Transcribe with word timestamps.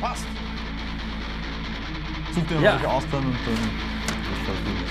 Passt. 0.00 0.26
Such 2.34 2.42
dir 2.46 2.60
Ja. 2.60 2.72
welche 2.74 2.88
aus 2.90 3.04
dann 3.10 3.24
und 3.24 3.36
dann. 3.46 3.54
Das 3.54 4.46
schaut 4.46 4.64
gut 4.64 4.82
aus. 4.84 4.90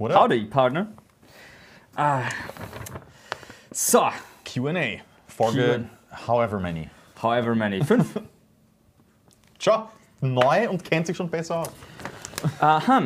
Up? 0.00 0.14
Howdy, 0.14 0.44
Partner. 0.46 0.88
Ah. 1.96 2.22
So, 3.70 4.08
Q&A. 4.44 5.00
Folge 5.28 5.88
however 6.26 6.60
many. 6.60 6.88
however 7.20 7.54
many. 7.54 7.82
Fünf. 7.82 8.20
Schau, 9.58 9.88
neu 10.20 10.68
und 10.68 10.84
kennt 10.84 11.06
sich 11.06 11.16
schon 11.16 11.30
besser 11.30 11.60
aus. 11.60 11.70
Aha. 12.60 13.04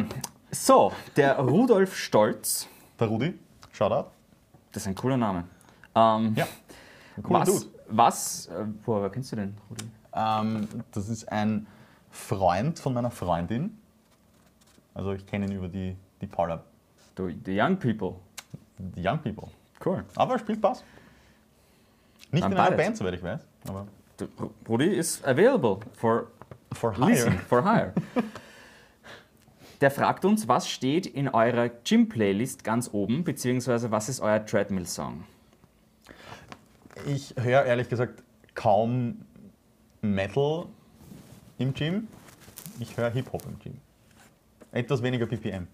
So, 0.51 0.93
der 1.17 1.39
Rudolf 1.39 1.97
Stolz. 1.97 2.67
Der 2.99 3.07
Rudi, 3.07 3.39
Shoutout. 3.79 4.11
Das 4.73 4.83
ist 4.83 4.89
ein 4.89 4.97
cooler 4.97 5.17
Name. 5.17 5.45
Ähm, 5.95 6.35
Ja, 6.35 6.49
ein 7.17 7.23
cooler 7.23 7.41
was, 7.41 7.49
Dude. 7.49 7.67
was, 7.87 8.47
äh, 8.49 8.65
woher 8.85 9.09
kennst 9.09 9.31
du 9.31 9.37
den, 9.37 9.57
Rudi? 9.71 9.85
Ähm, 10.13 10.67
das 10.91 11.09
ist 11.09 11.31
ein 11.31 11.69
Freund 12.11 12.77
von 12.81 12.93
meiner 12.93 13.13
Freundin. 13.13 13.79
Also 14.95 15.13
ich 15.13 15.25
kenne 15.27 15.47
ihn 15.47 15.53
über 15.53 15.69
die, 15.69 15.97
die 16.21 16.27
Paula, 16.27 16.65
The, 17.17 17.39
the 17.45 17.57
Young 17.61 17.77
People. 17.79 18.17
die 18.79 19.07
Young 19.07 19.19
People. 19.21 19.49
Cool. 19.85 20.05
Aber 20.17 20.33
er 20.33 20.39
spielt 20.41 20.61
Bass. 20.61 20.83
Nicht 22.33 22.43
Am 22.43 22.51
in 22.51 22.59
einer. 22.59 22.77
Band, 22.77 22.97
soweit 22.97 23.15
ich 23.15 23.23
weiß. 23.23 23.41
Aber 23.69 23.87
Rudi 24.69 24.87
is 24.87 25.23
available 25.25 25.79
for 25.95 26.27
for 26.73 26.93
hire. 26.99 27.31
for 27.49 27.63
hire. 27.63 27.93
Der 29.81 29.91
fragt 29.91 30.25
uns, 30.25 30.49
was 30.49 30.69
steht 30.69 31.07
in 31.07 31.29
eurer 31.29 31.69
Gym-Playlist 31.69 32.65
ganz 32.65 32.91
oben, 32.93 33.23
beziehungsweise 33.23 33.91
was 33.91 34.09
ist 34.09 34.21
euer 34.21 34.45
Treadmill-Song? 34.45 35.25
Ich 37.07 37.35
höre 37.39 37.65
ehrlich 37.65 37.89
gesagt 37.89 38.23
kaum 38.55 39.21
Metal 40.01 40.67
im 41.59 41.73
Gym. 41.75 42.09
Ich 42.81 42.97
höre 42.97 43.11
Hip-Hop 43.11 43.45
im 43.47 43.59
Gym. 43.61 43.79
Etwas 44.73 45.03
weniger 45.03 45.27
BPM. 45.27 45.69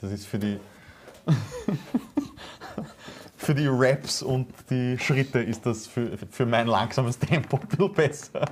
Das 0.00 0.12
ist 0.12 0.26
für 0.26 0.38
die 0.38 0.60
für 3.36 3.54
die 3.54 3.66
Raps 3.66 4.22
und 4.22 4.52
die 4.70 4.98
Schritte 4.98 5.40
ist 5.40 5.66
das 5.66 5.86
für, 5.86 6.16
für 6.30 6.46
mein 6.46 6.66
langsames 6.66 7.18
Tempo 7.18 7.56
ein 7.58 7.66
bisschen 7.68 7.92
besser. 7.92 8.44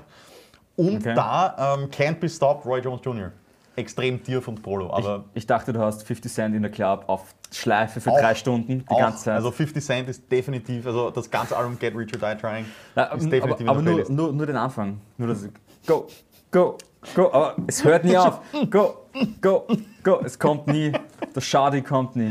Und 0.76 0.96
Okay. 0.96 1.14
da 1.14 1.74
ähm, 1.76 1.90
Can't 1.90 2.14
Be 2.14 2.28
Stopped 2.28 2.64
Roy 2.66 2.80
Jones 2.80 3.02
Jr. 3.04 3.30
Extrem 3.74 4.22
tief 4.22 4.46
und 4.48 4.62
Prolo, 4.62 4.92
aber 4.92 5.24
Ich 5.34 5.46
dachte, 5.46 5.72
du 5.72 5.80
hast 5.80 6.02
50 6.06 6.30
Cent 6.32 6.54
in 6.54 6.60
der 6.62 6.70
Club 6.70 7.04
auf 7.06 7.34
Schleife 7.50 8.00
für 8.02 8.10
Auch- 8.10 8.20
drei 8.20 8.34
Stunden 8.34 8.80
die 8.80 8.84
auch, 8.88 8.98
ganze 8.98 9.24
Zeit. 9.24 9.34
also 9.36 9.50
50 9.50 9.82
Cent 9.84 10.08
ist 10.10 10.30
definitiv, 10.30 10.86
also 10.86 11.10
das 11.10 11.30
ganze 11.30 11.56
Album 11.56 11.78
Get 11.78 11.94
Rich 11.96 12.12
or 12.14 12.18
Die 12.34 12.40
Trying 12.40 12.66
Ja, 12.94 13.04
ist 13.04 13.22
aber 13.22 13.30
definitiv 13.30 13.68
aber 13.68 13.82
der 13.82 13.92
nur, 13.94 14.10
nur, 14.10 14.32
nur 14.32 14.46
den 14.46 14.56
Anfang. 14.56 15.00
Nur 15.16 15.28
das 15.28 15.48
Go, 15.86 16.06
go, 16.50 16.76
go. 17.14 17.32
Aber 17.32 17.56
es 17.66 17.82
hört 17.82 18.04
nie 18.04 18.16
auf. 18.16 18.40
Go, 18.70 19.06
go, 19.40 19.66
go. 20.04 20.20
Es 20.24 20.38
kommt 20.38 20.66
nie. 20.68 20.92
Der 21.34 21.40
Schadi 21.40 21.80
kommt 21.82 22.14
nie. 22.14 22.30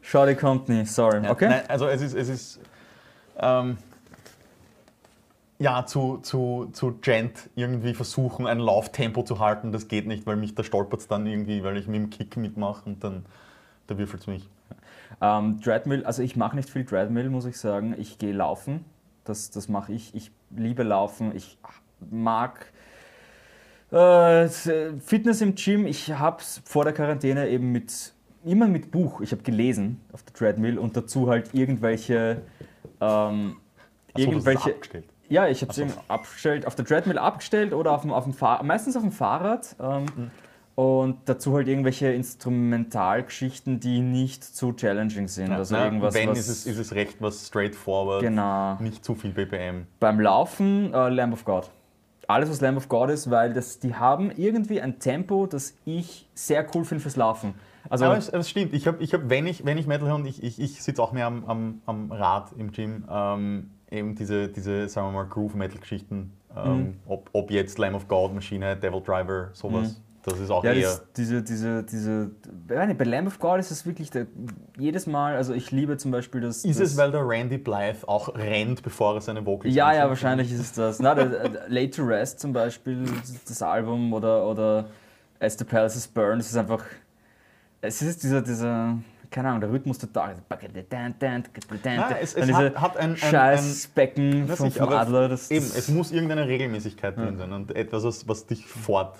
Schadi 0.00 0.34
kommt 0.36 0.68
nie. 0.68 0.84
Sorry. 0.86 1.22
Ja, 1.24 1.30
Okay? 1.32 1.48
Nein, 1.48 1.62
also 1.68 1.86
es 1.88 2.00
ist, 2.00 2.14
es 2.14 2.28
ist 2.28 2.60
ähm, 3.40 3.76
ja, 5.58 5.84
zu, 5.86 6.18
zu, 6.18 6.68
zu 6.72 6.98
Gent 7.00 7.50
irgendwie 7.56 7.94
versuchen, 7.94 8.46
ein 8.46 8.58
Lauftempo 8.58 9.22
zu 9.22 9.40
halten, 9.40 9.72
das 9.72 9.88
geht 9.88 10.06
nicht, 10.06 10.26
weil 10.26 10.36
mich 10.36 10.54
da 10.54 10.62
stolpert 10.62 11.00
es 11.00 11.08
dann 11.08 11.26
irgendwie, 11.26 11.64
weil 11.64 11.76
ich 11.76 11.88
mit 11.88 11.96
dem 11.96 12.10
Kick 12.10 12.36
mitmache 12.36 12.88
und 12.88 13.02
dann 13.02 13.24
da 13.88 13.98
würfelt 13.98 14.22
es 14.22 14.26
mich. 14.28 14.48
Ähm, 15.20 15.60
Treadmill, 15.60 16.04
also 16.04 16.22
ich 16.22 16.36
mache 16.36 16.54
nicht 16.54 16.70
viel 16.70 16.84
Treadmill, 16.84 17.30
muss 17.30 17.46
ich 17.46 17.58
sagen. 17.58 17.94
Ich 17.98 18.18
gehe 18.18 18.32
laufen. 18.32 18.84
Das, 19.24 19.50
das 19.50 19.68
mache 19.68 19.92
ich. 19.92 20.14
Ich 20.14 20.30
liebe 20.50 20.82
Laufen. 20.82 21.34
Ich 21.34 21.58
mag 22.10 22.72
äh, 23.90 24.48
Fitness 24.48 25.40
im 25.40 25.54
Gym. 25.54 25.86
Ich 25.86 26.12
habe 26.12 26.42
vor 26.64 26.84
der 26.84 26.92
Quarantäne 26.92 27.48
eben 27.48 27.72
mit 27.72 28.12
immer 28.44 28.68
mit 28.68 28.90
Buch. 28.90 29.20
Ich 29.20 29.32
habe 29.32 29.42
gelesen 29.42 30.00
auf 30.12 30.22
der 30.22 30.34
Treadmill 30.34 30.78
und 30.78 30.96
dazu 30.96 31.28
halt 31.28 31.54
irgendwelche 31.54 32.42
ähm, 33.00 33.00
Ach 33.00 33.00
so, 33.00 33.56
das 34.12 34.22
ist 34.22 34.28
irgendwelche 34.28 34.70
abgestellt. 34.70 35.04
Ja, 35.28 35.46
ich 35.48 35.62
habe 35.62 35.72
es 35.72 35.78
eben 35.78 35.92
abgestellt, 36.08 36.66
auf 36.66 36.74
der 36.74 36.84
Treadmill 36.84 37.18
abgestellt 37.18 37.72
oder 37.72 37.92
auf 37.92 38.02
dem, 38.02 38.12
auf 38.12 38.24
dem 38.24 38.34
Fahrrad, 38.34 38.64
meistens 38.64 38.96
auf 38.96 39.02
dem 39.02 39.12
Fahrrad. 39.12 39.76
Ähm, 39.80 40.06
Mhm. 40.16 40.30
Und 40.78 41.16
dazu 41.24 41.56
halt 41.56 41.66
irgendwelche 41.66 42.12
Instrumentalgeschichten, 42.12 43.80
die 43.80 43.98
nicht 44.00 44.44
zu 44.44 44.72
challenging 44.72 45.26
sind. 45.26 45.50
also 45.50 45.74
Na, 45.74 45.86
irgendwas, 45.86 46.14
wenn 46.14 46.28
was 46.28 46.38
ist 46.38 46.48
es, 46.48 46.66
ist 46.66 46.78
es 46.78 46.94
recht 46.94 47.16
was 47.18 47.48
straightforward, 47.48 48.22
genau. 48.22 48.76
nicht 48.76 49.04
zu 49.04 49.16
viel 49.16 49.32
BPM. 49.32 49.88
Beim 49.98 50.20
Laufen 50.20 50.94
äh, 50.94 51.08
Lamb 51.08 51.32
of 51.32 51.44
God. 51.44 51.68
Alles, 52.28 52.48
was 52.48 52.60
Lamb 52.60 52.76
of 52.76 52.88
God 52.88 53.10
ist, 53.10 53.28
weil 53.28 53.54
das, 53.54 53.80
die 53.80 53.96
haben 53.96 54.30
irgendwie 54.30 54.80
ein 54.80 55.00
Tempo, 55.00 55.46
das 55.46 55.74
ich 55.84 56.28
sehr 56.34 56.64
cool 56.72 56.84
finde 56.84 57.02
fürs 57.02 57.16
Laufen. 57.16 57.54
Also, 57.90 58.04
Aber 58.04 58.16
es, 58.16 58.28
es 58.28 58.48
stimmt, 58.48 58.72
ich 58.72 58.86
habe, 58.86 59.02
ich 59.02 59.14
hab, 59.14 59.28
wenn, 59.28 59.48
ich, 59.48 59.64
wenn 59.64 59.78
ich 59.78 59.88
Metal 59.88 60.06
höre 60.06 60.14
und 60.14 60.26
ich, 60.26 60.44
ich, 60.44 60.60
ich 60.60 60.80
sitze 60.80 61.02
auch 61.02 61.10
mehr 61.10 61.26
am, 61.26 61.44
am, 61.46 61.82
am 61.86 62.12
Rad 62.12 62.52
im 62.56 62.70
Gym, 62.70 63.04
ähm, 63.10 63.70
eben 63.90 64.14
diese, 64.14 64.48
diese, 64.48 64.88
sagen 64.88 65.08
wir 65.08 65.12
mal, 65.12 65.28
Groove-Metal-Geschichten, 65.28 66.32
ähm, 66.56 66.76
Mhm. 66.78 66.94
ob, 67.06 67.30
ob 67.32 67.50
jetzt 67.50 67.78
Lamb 67.78 67.94
of 67.96 68.08
God, 68.08 68.34
Maschine, 68.34 68.76
Devil 68.76 69.00
Driver, 69.02 69.50
sowas, 69.52 70.00
das 70.24 70.40
ist 70.40 70.50
auch 70.50 70.64
ja, 70.64 70.72
eher... 70.72 70.82
das, 70.88 71.06
diese, 71.16 71.42
diese, 71.42 71.82
diese, 71.84 72.30
nicht, 72.68 72.98
bei 72.98 73.04
Lamb 73.04 73.28
of 73.28 73.38
God 73.38 73.60
ist 73.60 73.70
es 73.70 73.86
wirklich 73.86 74.10
der, 74.10 74.26
jedes 74.78 75.06
Mal, 75.06 75.36
also 75.36 75.54
ich 75.54 75.70
liebe 75.70 75.96
zum 75.96 76.10
Beispiel 76.10 76.40
das. 76.40 76.64
ist 76.64 76.80
das, 76.80 76.90
es, 76.92 76.96
weil 76.96 77.10
der 77.10 77.26
Randy 77.26 77.58
Blythe 77.58 78.06
auch 78.06 78.34
rennt, 78.34 78.82
bevor 78.82 79.14
er 79.14 79.20
seine 79.20 79.44
Vocals 79.46 79.74
Ja, 79.74 79.94
ja, 79.94 80.08
wahrscheinlich 80.08 80.52
ist 80.52 80.60
es 80.60 80.72
das. 80.72 80.98
Na, 81.00 81.14
der, 81.14 81.48
der 81.48 81.68
Late 81.68 81.90
to 81.90 82.04
Rest 82.04 82.40
zum 82.40 82.52
Beispiel, 82.52 83.04
das 83.46 83.62
Album 83.62 84.12
oder, 84.12 84.46
oder 84.46 84.88
As 85.40 85.56
the 85.56 85.64
Palaces 85.64 86.06
Burn, 86.08 86.40
es 86.40 86.50
ist 86.50 86.56
einfach. 86.56 86.84
Es 87.80 88.02
ist 88.02 88.22
dieser, 88.24 88.42
dieser 88.42 88.98
keine 89.30 89.48
Ahnung, 89.48 89.60
der 89.60 89.70
Rhythmus 89.70 89.98
total. 89.98 90.36
Dann 91.82 92.02
es- 92.20 92.34
es 92.34 92.46
diese 92.46 92.54
hat- 92.56 92.80
hat 92.80 92.96
ein- 92.96 93.10
ein- 93.10 93.16
Scheißbecken 93.16 94.46
vom, 94.48 94.56
sicher, 94.70 94.78
vom 94.84 94.88
aber 94.88 95.00
Adler. 95.00 95.28
Das, 95.28 95.50
Eben, 95.50 95.66
das, 95.66 95.76
es 95.76 95.88
muss 95.88 96.12
irgendeine 96.12 96.46
Regelmäßigkeit 96.46 97.16
drin 97.16 97.36
sein 97.36 97.52
und 97.52 97.74
etwas, 97.74 98.04
was, 98.04 98.26
was 98.28 98.46
dich 98.46 98.66
fort... 98.66 99.16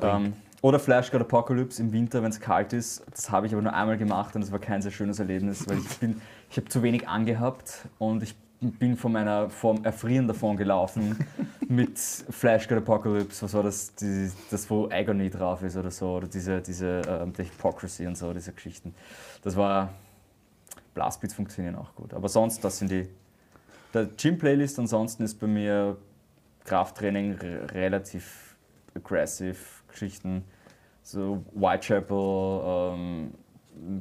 ähm, 0.00 0.32
oder 0.62 0.78
Flash 0.78 1.10
God 1.10 1.20
Apocalypse 1.20 1.82
im 1.82 1.92
Winter, 1.92 2.22
wenn 2.22 2.30
es 2.30 2.40
kalt 2.40 2.72
ist. 2.72 3.04
Das 3.12 3.30
habe 3.30 3.46
ich 3.46 3.52
aber 3.52 3.60
nur 3.60 3.74
einmal 3.74 3.98
gemacht 3.98 4.34
und 4.34 4.40
es 4.42 4.50
war 4.50 4.58
kein 4.58 4.80
sehr 4.80 4.90
schönes 4.92 5.18
Erlebnis, 5.18 5.68
weil 5.68 5.76
ich 5.78 5.98
bin, 5.98 6.22
ich 6.50 6.56
habe 6.56 6.68
zu 6.68 6.82
wenig 6.82 7.06
angehabt 7.06 7.86
und 7.98 8.22
ich 8.22 8.34
bin 8.60 8.96
von 8.96 9.12
meiner 9.12 9.50
vom 9.50 9.84
Erfrieren 9.84 10.26
davon 10.26 10.56
gelaufen 10.56 11.16
mit 11.68 11.98
Flash 11.98 12.68
God 12.68 12.78
Apocalypse. 12.78 13.42
Was 13.42 13.54
war 13.54 13.62
das? 13.62 13.94
Die, 13.96 14.30
das, 14.50 14.68
wo 14.70 14.88
Agony 14.90 15.30
drauf 15.30 15.62
ist 15.62 15.76
oder 15.76 15.90
so. 15.90 16.16
Oder 16.16 16.28
diese, 16.28 16.60
diese 16.60 17.02
ähm, 17.06 17.32
The 17.36 17.44
Hypocrisy 17.44 18.06
und 18.06 18.16
so, 18.16 18.32
diese 18.32 18.52
Geschichten. 18.52 18.94
Das 19.42 19.56
war. 19.56 19.90
Blastbeats 20.94 21.34
funktionieren 21.34 21.74
auch 21.74 21.92
gut. 21.96 22.14
Aber 22.14 22.28
sonst, 22.28 22.62
das 22.62 22.78
sind 22.78 22.90
die. 22.90 23.08
Der 23.92 24.06
Gym-Playlist 24.06 24.78
ansonsten 24.78 25.24
ist 25.24 25.34
bei 25.40 25.46
mir 25.48 25.96
Krafttraining 26.64 27.32
re- 27.32 27.72
relativ 27.72 28.54
aggressive 28.94 29.56
Geschichten. 29.88 30.44
So 31.02 31.44
Whitechapel 31.52 32.62
ähm, 32.94 33.34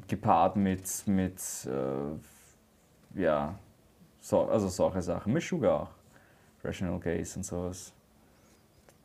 gepaart 0.07 0.55
mit, 0.55 0.87
mit 1.07 1.41
äh, 1.65 3.19
ja, 3.19 3.55
so, 4.23 4.45
also 4.45 4.69
solche 4.69 5.01
Sachen. 5.01 5.33
Mit 5.33 5.43
Sugar 5.43 5.81
auch. 5.81 5.89
Rational 6.63 6.97
Gaze 6.97 7.37
und 7.37 7.43
sowas. 7.43 7.91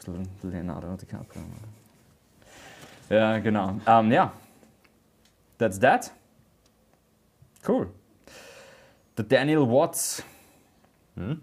Ein 0.06 0.22
bisschen 0.22 0.50
Leonardo 0.52 0.96
DiCaprio. 0.96 1.42
Ja, 3.10 3.38
genau. 3.40 3.80
Ähm, 3.84 4.12
ja. 4.12 4.32
That's 5.58 5.80
that. 5.80 6.12
Cool. 7.66 7.92
Der 9.16 9.24
Daniel 9.24 9.68
Watts. 9.68 10.22
Hm? 11.16 11.42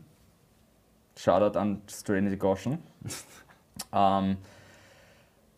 Shoutout 1.17 1.59
an 1.59 1.81
Stranity 1.89 2.37
Goshen. 2.37 2.81
ähm, 3.91 4.37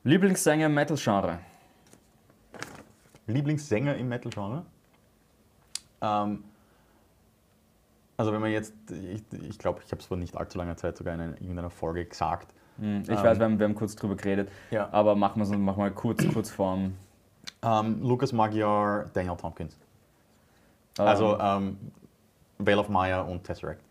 Lieblingssänger 0.03 0.65
im 0.65 0.73
Metal-Genre. 0.73 1.37
Lieblingssänger 3.27 3.95
im 3.95 4.09
Metal-Genre? 4.09 4.65
Ähm, 6.01 6.43
also 8.17 8.33
wenn 8.33 8.41
man 8.41 8.51
jetzt, 8.51 8.73
ich, 8.91 9.23
ich 9.47 9.59
glaube, 9.59 9.81
ich 9.85 9.91
habe 9.91 10.01
es 10.01 10.07
vor 10.07 10.17
nicht 10.17 10.35
allzu 10.35 10.57
langer 10.57 10.75
Zeit 10.75 10.97
sogar 10.97 11.13
in 11.13 11.21
einer- 11.21 11.33
irgendeiner 11.41 11.69
Folge 11.69 12.03
gesagt. 12.05 12.53
Hm, 12.79 13.03
Ich 13.03 13.09
Ähm, 13.09 13.15
weiß, 13.17 13.37
wir 13.39 13.45
haben, 13.45 13.59
wir 13.59 13.65
haben 13.65 13.75
kurz 13.75 13.95
drüber 13.95 14.15
geredet, 14.15 14.49
Ja. 14.71 14.89
aber 14.91 15.15
machen 15.15 15.39
wir 15.39 15.43
es 15.43 15.49
mach 15.51 15.77
mal 15.77 15.91
kurz, 15.91 16.27
kurz 16.33 16.49
vorm. 16.49 16.95
Ähm, 17.63 18.01
Lucas 18.01 18.33
Magyar, 18.33 19.05
Daniel 19.13 19.37
Tompkins. 19.37 19.77
Also 20.97 21.37
ähm, 21.39 21.77
Veil 22.57 22.79
of 22.79 22.89
Maya 22.89 23.21
und 23.21 23.43
Tesseract. 23.43 23.81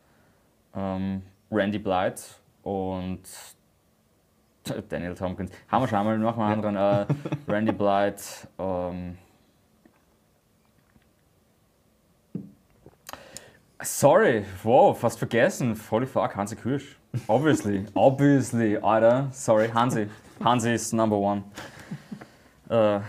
ähm, 0.74 1.22
Randy 1.50 1.78
Blythe 1.78 2.22
und 2.62 3.22
Daniel 4.88 5.14
Tompkins. 5.14 5.50
Haben 5.68 5.82
wir 5.84 5.88
schon 5.88 6.04
mal, 6.04 6.18
machen 6.18 6.38
wir 6.40 6.46
einen 6.46 6.64
anderen. 6.64 7.06
Äh, 7.46 7.50
Randy 7.52 7.72
Blythe, 7.72 8.22
ähm, 8.58 9.16
Sorry, 13.86 14.44
wow, 14.64 14.92
fast 14.98 15.16
vergessen. 15.18 15.78
Holy 15.90 16.06
fuck, 16.06 16.34
Hansi 16.34 16.56
Kirsch. 16.56 16.96
Obviously, 17.28 17.86
obviously, 17.94 18.76
Alter. 18.78 19.28
Sorry, 19.30 19.68
Hansi. 19.68 20.08
Hansi 20.42 20.74
ist 20.74 20.92
number 20.92 21.16
one. 21.16 21.44
Uh, 22.68 23.00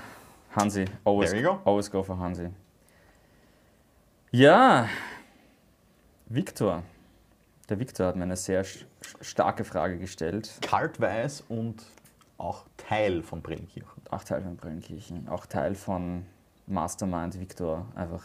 Hansi, 0.56 0.86
always, 1.04 1.32
There 1.32 1.42
you 1.42 1.48
go. 1.48 1.60
always 1.66 1.90
go 1.90 2.04
for 2.04 2.16
Hansi. 2.20 2.50
Ja, 4.32 4.88
Viktor. 6.28 6.84
Der 7.70 7.80
Viktor 7.80 8.06
hat 8.08 8.16
mir 8.16 8.24
eine 8.24 8.36
sehr 8.38 8.64
starke 9.22 9.64
Frage 9.64 9.98
gestellt. 9.98 10.60
Kaltweiß 10.62 11.46
und 11.50 11.84
auch 12.38 12.66
Teil 12.78 13.24
von 13.24 13.42
Brennkirchen. 13.42 14.04
Auch 14.12 14.24
Teil 14.24 14.44
von 14.44 14.56
Brennkirchen, 14.58 15.28
auch 15.28 15.48
Teil 15.48 15.74
von 15.74 16.26
Mastermind 16.68 17.40
Viktor. 17.40 17.88
Einfach, 17.96 18.24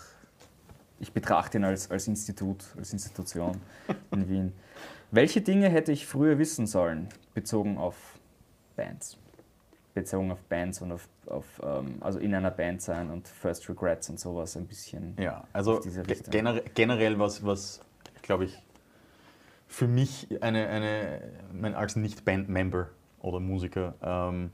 ich 1.03 1.13
betrachte 1.13 1.59
ihn 1.59 1.65
als, 1.65 1.91
als 1.91 2.07
Institut, 2.07 2.65
als 2.79 2.93
Institution 2.93 3.61
in 4.13 4.29
Wien. 4.29 4.53
Welche 5.11 5.43
Dinge 5.43 5.69
hätte 5.69 5.91
ich 5.91 6.07
früher 6.07 6.39
wissen 6.39 6.67
sollen, 6.67 7.09
bezogen 7.35 7.77
auf 7.77 7.97
Bands? 8.77 9.19
Bezogen 9.95 10.31
auf 10.31 10.41
Bands 10.45 10.81
und 10.81 10.93
auf, 10.93 11.09
auf 11.27 11.61
ähm, 11.63 11.97
also 12.01 12.21
in 12.21 12.35
einer 12.35 12.53
Band 12.53 12.81
sein 12.81 13.11
und 13.11 13.27
First 13.27 13.69
Regrets 13.69 14.09
und 14.09 14.21
sowas 14.21 14.57
ein 14.57 14.67
bisschen. 14.67 15.17
Ja, 15.19 15.45
also 15.53 15.81
generell, 16.31 16.63
generell 16.73 17.19
was, 17.19 17.45
was 17.45 17.81
glaube 18.23 18.45
ich, 18.45 18.63
für 19.67 19.89
mich 19.89 20.29
eine, 20.41 20.69
eine 20.69 21.21
mein, 21.53 21.75
als 21.75 21.97
Nicht-Band-Member 21.97 22.89
oder 23.21 23.41
Musiker 23.41 23.95
ähm, 24.01 24.53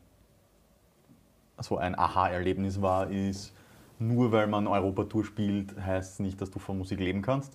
so 1.60 1.76
ein 1.76 1.96
Aha-Erlebnis 1.96 2.80
war, 2.80 3.10
ist, 3.10 3.52
nur 3.98 4.32
weil 4.32 4.46
man 4.46 4.66
Europatour 4.66 5.24
spielt, 5.24 5.76
heißt 5.80 6.14
es 6.14 6.18
nicht, 6.20 6.40
dass 6.40 6.50
du 6.50 6.58
von 6.58 6.78
Musik 6.78 7.00
leben 7.00 7.22
kannst. 7.22 7.52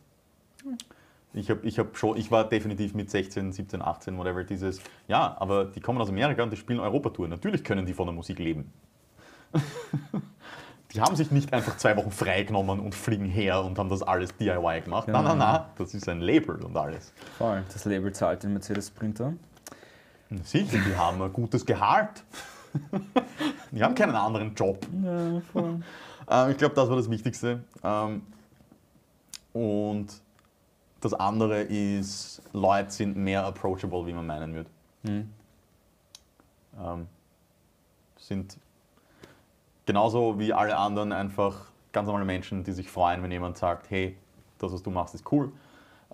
Ich, 1.33 1.49
hab, 1.49 1.63
ich, 1.63 1.79
hab 1.79 1.97
schon, 1.97 2.15
ich 2.17 2.29
war 2.29 2.47
definitiv 2.47 2.93
mit 2.93 3.09
16, 3.09 3.51
17, 3.51 3.81
18, 3.81 4.17
whatever, 4.17 4.43
dieses, 4.43 4.79
ja, 5.07 5.35
aber 5.39 5.65
die 5.65 5.79
kommen 5.79 5.99
aus 5.99 6.09
Amerika 6.09 6.43
und 6.43 6.51
die 6.51 6.57
spielen 6.57 6.79
Europatour. 6.79 7.27
Natürlich 7.27 7.63
können 7.63 7.85
die 7.85 7.93
von 7.93 8.05
der 8.05 8.13
Musik 8.13 8.39
leben. 8.39 8.71
Die 10.93 11.01
haben 11.01 11.15
sich 11.15 11.31
nicht 11.31 11.51
einfach 11.53 11.77
zwei 11.77 11.97
Wochen 11.97 12.11
freigenommen 12.11 12.79
und 12.79 12.93
fliegen 12.93 13.25
her 13.25 13.63
und 13.63 13.79
haben 13.79 13.89
das 13.89 14.03
alles 14.03 14.37
DIY 14.37 14.81
gemacht. 14.81 15.07
Nein, 15.07 15.23
nein, 15.23 15.39
nein, 15.39 15.61
das 15.75 15.95
ist 15.95 16.07
ein 16.07 16.21
Label 16.21 16.63
und 16.63 16.77
alles. 16.77 17.11
Voll. 17.39 17.63
Das 17.73 17.85
Label 17.85 18.13
zahlt 18.13 18.43
den 18.43 18.53
Mercedes 18.53 18.89
Sprinter. 18.89 19.33
Sicher, 20.43 20.77
die 20.77 20.95
haben 20.95 21.19
ein 21.19 21.33
gutes 21.33 21.65
Gehalt. 21.65 22.23
Die 23.71 23.83
haben 23.83 23.93
keinen 23.93 24.15
anderen 24.15 24.53
Job. 24.55 24.85
Ja, 25.03 25.41
voll. 25.51 25.79
Ähm, 26.33 26.51
ich 26.51 26.57
glaube, 26.57 26.73
das 26.73 26.89
war 26.89 26.95
das 26.97 27.09
Wichtigste. 27.09 27.63
Ähm, 27.83 28.23
und 29.53 30.07
das 30.99 31.13
andere 31.13 31.61
ist, 31.61 32.41
Leute 32.53 32.89
sind 32.89 33.15
mehr 33.15 33.45
approachable, 33.45 34.05
wie 34.07 34.13
man 34.13 34.25
meinen 34.25 34.53
würde. 34.55 34.69
Hm. 35.03 35.29
Ähm, 36.81 37.07
sind 38.17 38.57
genauso 39.85 40.39
wie 40.39 40.53
alle 40.53 40.75
anderen 40.75 41.11
einfach 41.11 41.67
ganz 41.91 42.07
normale 42.07 42.25
Menschen, 42.25 42.63
die 42.63 42.71
sich 42.71 42.89
freuen, 42.89 43.21
wenn 43.21 43.31
jemand 43.31 43.57
sagt, 43.57 43.91
hey, 43.91 44.17
das, 44.57 44.73
was 44.73 44.81
du 44.81 44.89
machst, 44.89 45.13
ist 45.13 45.31
cool. 45.31 45.51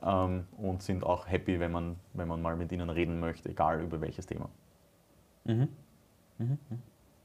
Ähm, 0.01 0.47
und 0.57 0.81
sind 0.83 1.03
auch 1.05 1.27
happy, 1.27 1.59
wenn 1.59 1.71
man, 1.71 1.95
wenn 2.13 2.27
man 2.27 2.41
mal 2.41 2.57
mit 2.57 2.71
ihnen 2.73 2.89
reden 2.89 3.21
möchte, 3.21 3.49
egal 3.49 3.81
über 3.81 4.01
welches 4.01 4.25
Thema. 4.25 4.49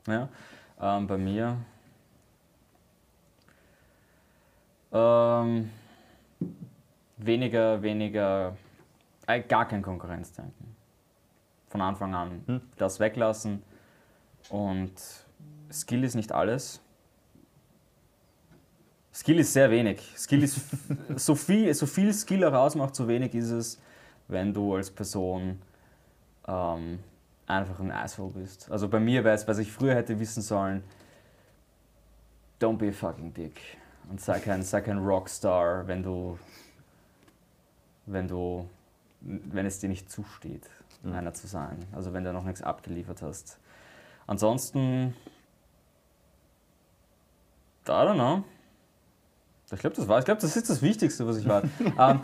Ja, 0.07 0.29
ähm, 0.81 1.07
bei 1.09 1.19
mir. 1.19 1.57
Ähm, 4.95 5.71
weniger, 7.17 7.83
weniger, 7.83 8.57
äh, 9.27 9.41
gar 9.41 9.67
kein 9.67 9.83
Konkurrenzdenken. 9.83 10.77
Von 11.69 11.81
Anfang 11.81 12.15
an 12.15 12.43
Hm. 12.47 12.61
das 12.77 13.01
weglassen 13.01 13.63
und 14.51 14.93
Skill 15.73 16.05
ist 16.05 16.15
nicht 16.15 16.31
alles. 16.31 16.81
Skill 19.13 19.41
ist 19.41 19.53
sehr 19.53 19.71
wenig. 19.71 20.01
Skill 20.17 20.45
ist 20.45 20.61
so 21.17 21.35
viel, 21.35 21.75
so 21.75 21.87
viel 21.87 22.13
Skill 22.13 22.45
er 22.45 22.57
ausmacht, 22.57 22.95
so 22.95 23.09
wenig 23.09 23.35
ist 23.35 23.51
es, 23.51 23.81
wenn 24.29 24.55
du 24.55 24.75
als 24.77 24.91
Person 24.91 25.61
ähm, 26.47 27.01
einfach 27.47 27.81
ein 27.81 27.91
Asshole 27.91 28.31
bist. 28.31 28.71
Also 28.71 28.89
bei 28.89 29.01
mir 29.01 29.25
wäre 29.25 29.35
es, 29.35 29.47
was 29.49 29.59
ich 29.59 29.73
früher 29.73 29.97
hätte 29.97 30.19
wissen 30.21 30.43
sollen, 30.43 30.85
don't 32.61 32.77
be 32.77 32.89
a 32.89 32.93
fucking 32.93 33.35
dick. 33.35 33.61
Und 34.11 34.21
sei 34.21 34.39
kein, 34.41 34.63
sei 34.63 34.81
kein 34.81 34.99
Rockstar, 34.99 35.87
wenn 35.87 36.03
du, 36.03 36.39
wenn 38.07 38.29
du, 38.29 38.69
wenn 39.21 39.67
es 39.67 39.79
dir 39.79 39.89
nicht 39.89 40.11
zusteht, 40.11 40.69
Mhm. 41.05 41.15
einer 41.15 41.35
zu 41.35 41.47
sein. 41.47 41.79
Also 41.93 42.13
wenn 42.13 42.25
du 42.25 42.33
noch 42.33 42.45
nichts 42.45 42.63
abgeliefert 42.63 43.23
hast. 43.23 43.59
Ansonsten, 44.27 45.15
I 47.87 47.91
don't 47.91 48.15
know. 48.15 48.45
Ich 49.71 49.81
glaube, 49.81 49.97
das 49.97 50.09
war, 50.09 50.19
ich 50.19 50.25
glaube, 50.25 50.41
das 50.41 50.57
ist 50.57 50.71
das 50.71 50.83
Wichtigste, 50.83 51.27
was 51.27 51.37
ich 51.37 51.49
war. 51.49 51.63
ähm, 51.99 52.21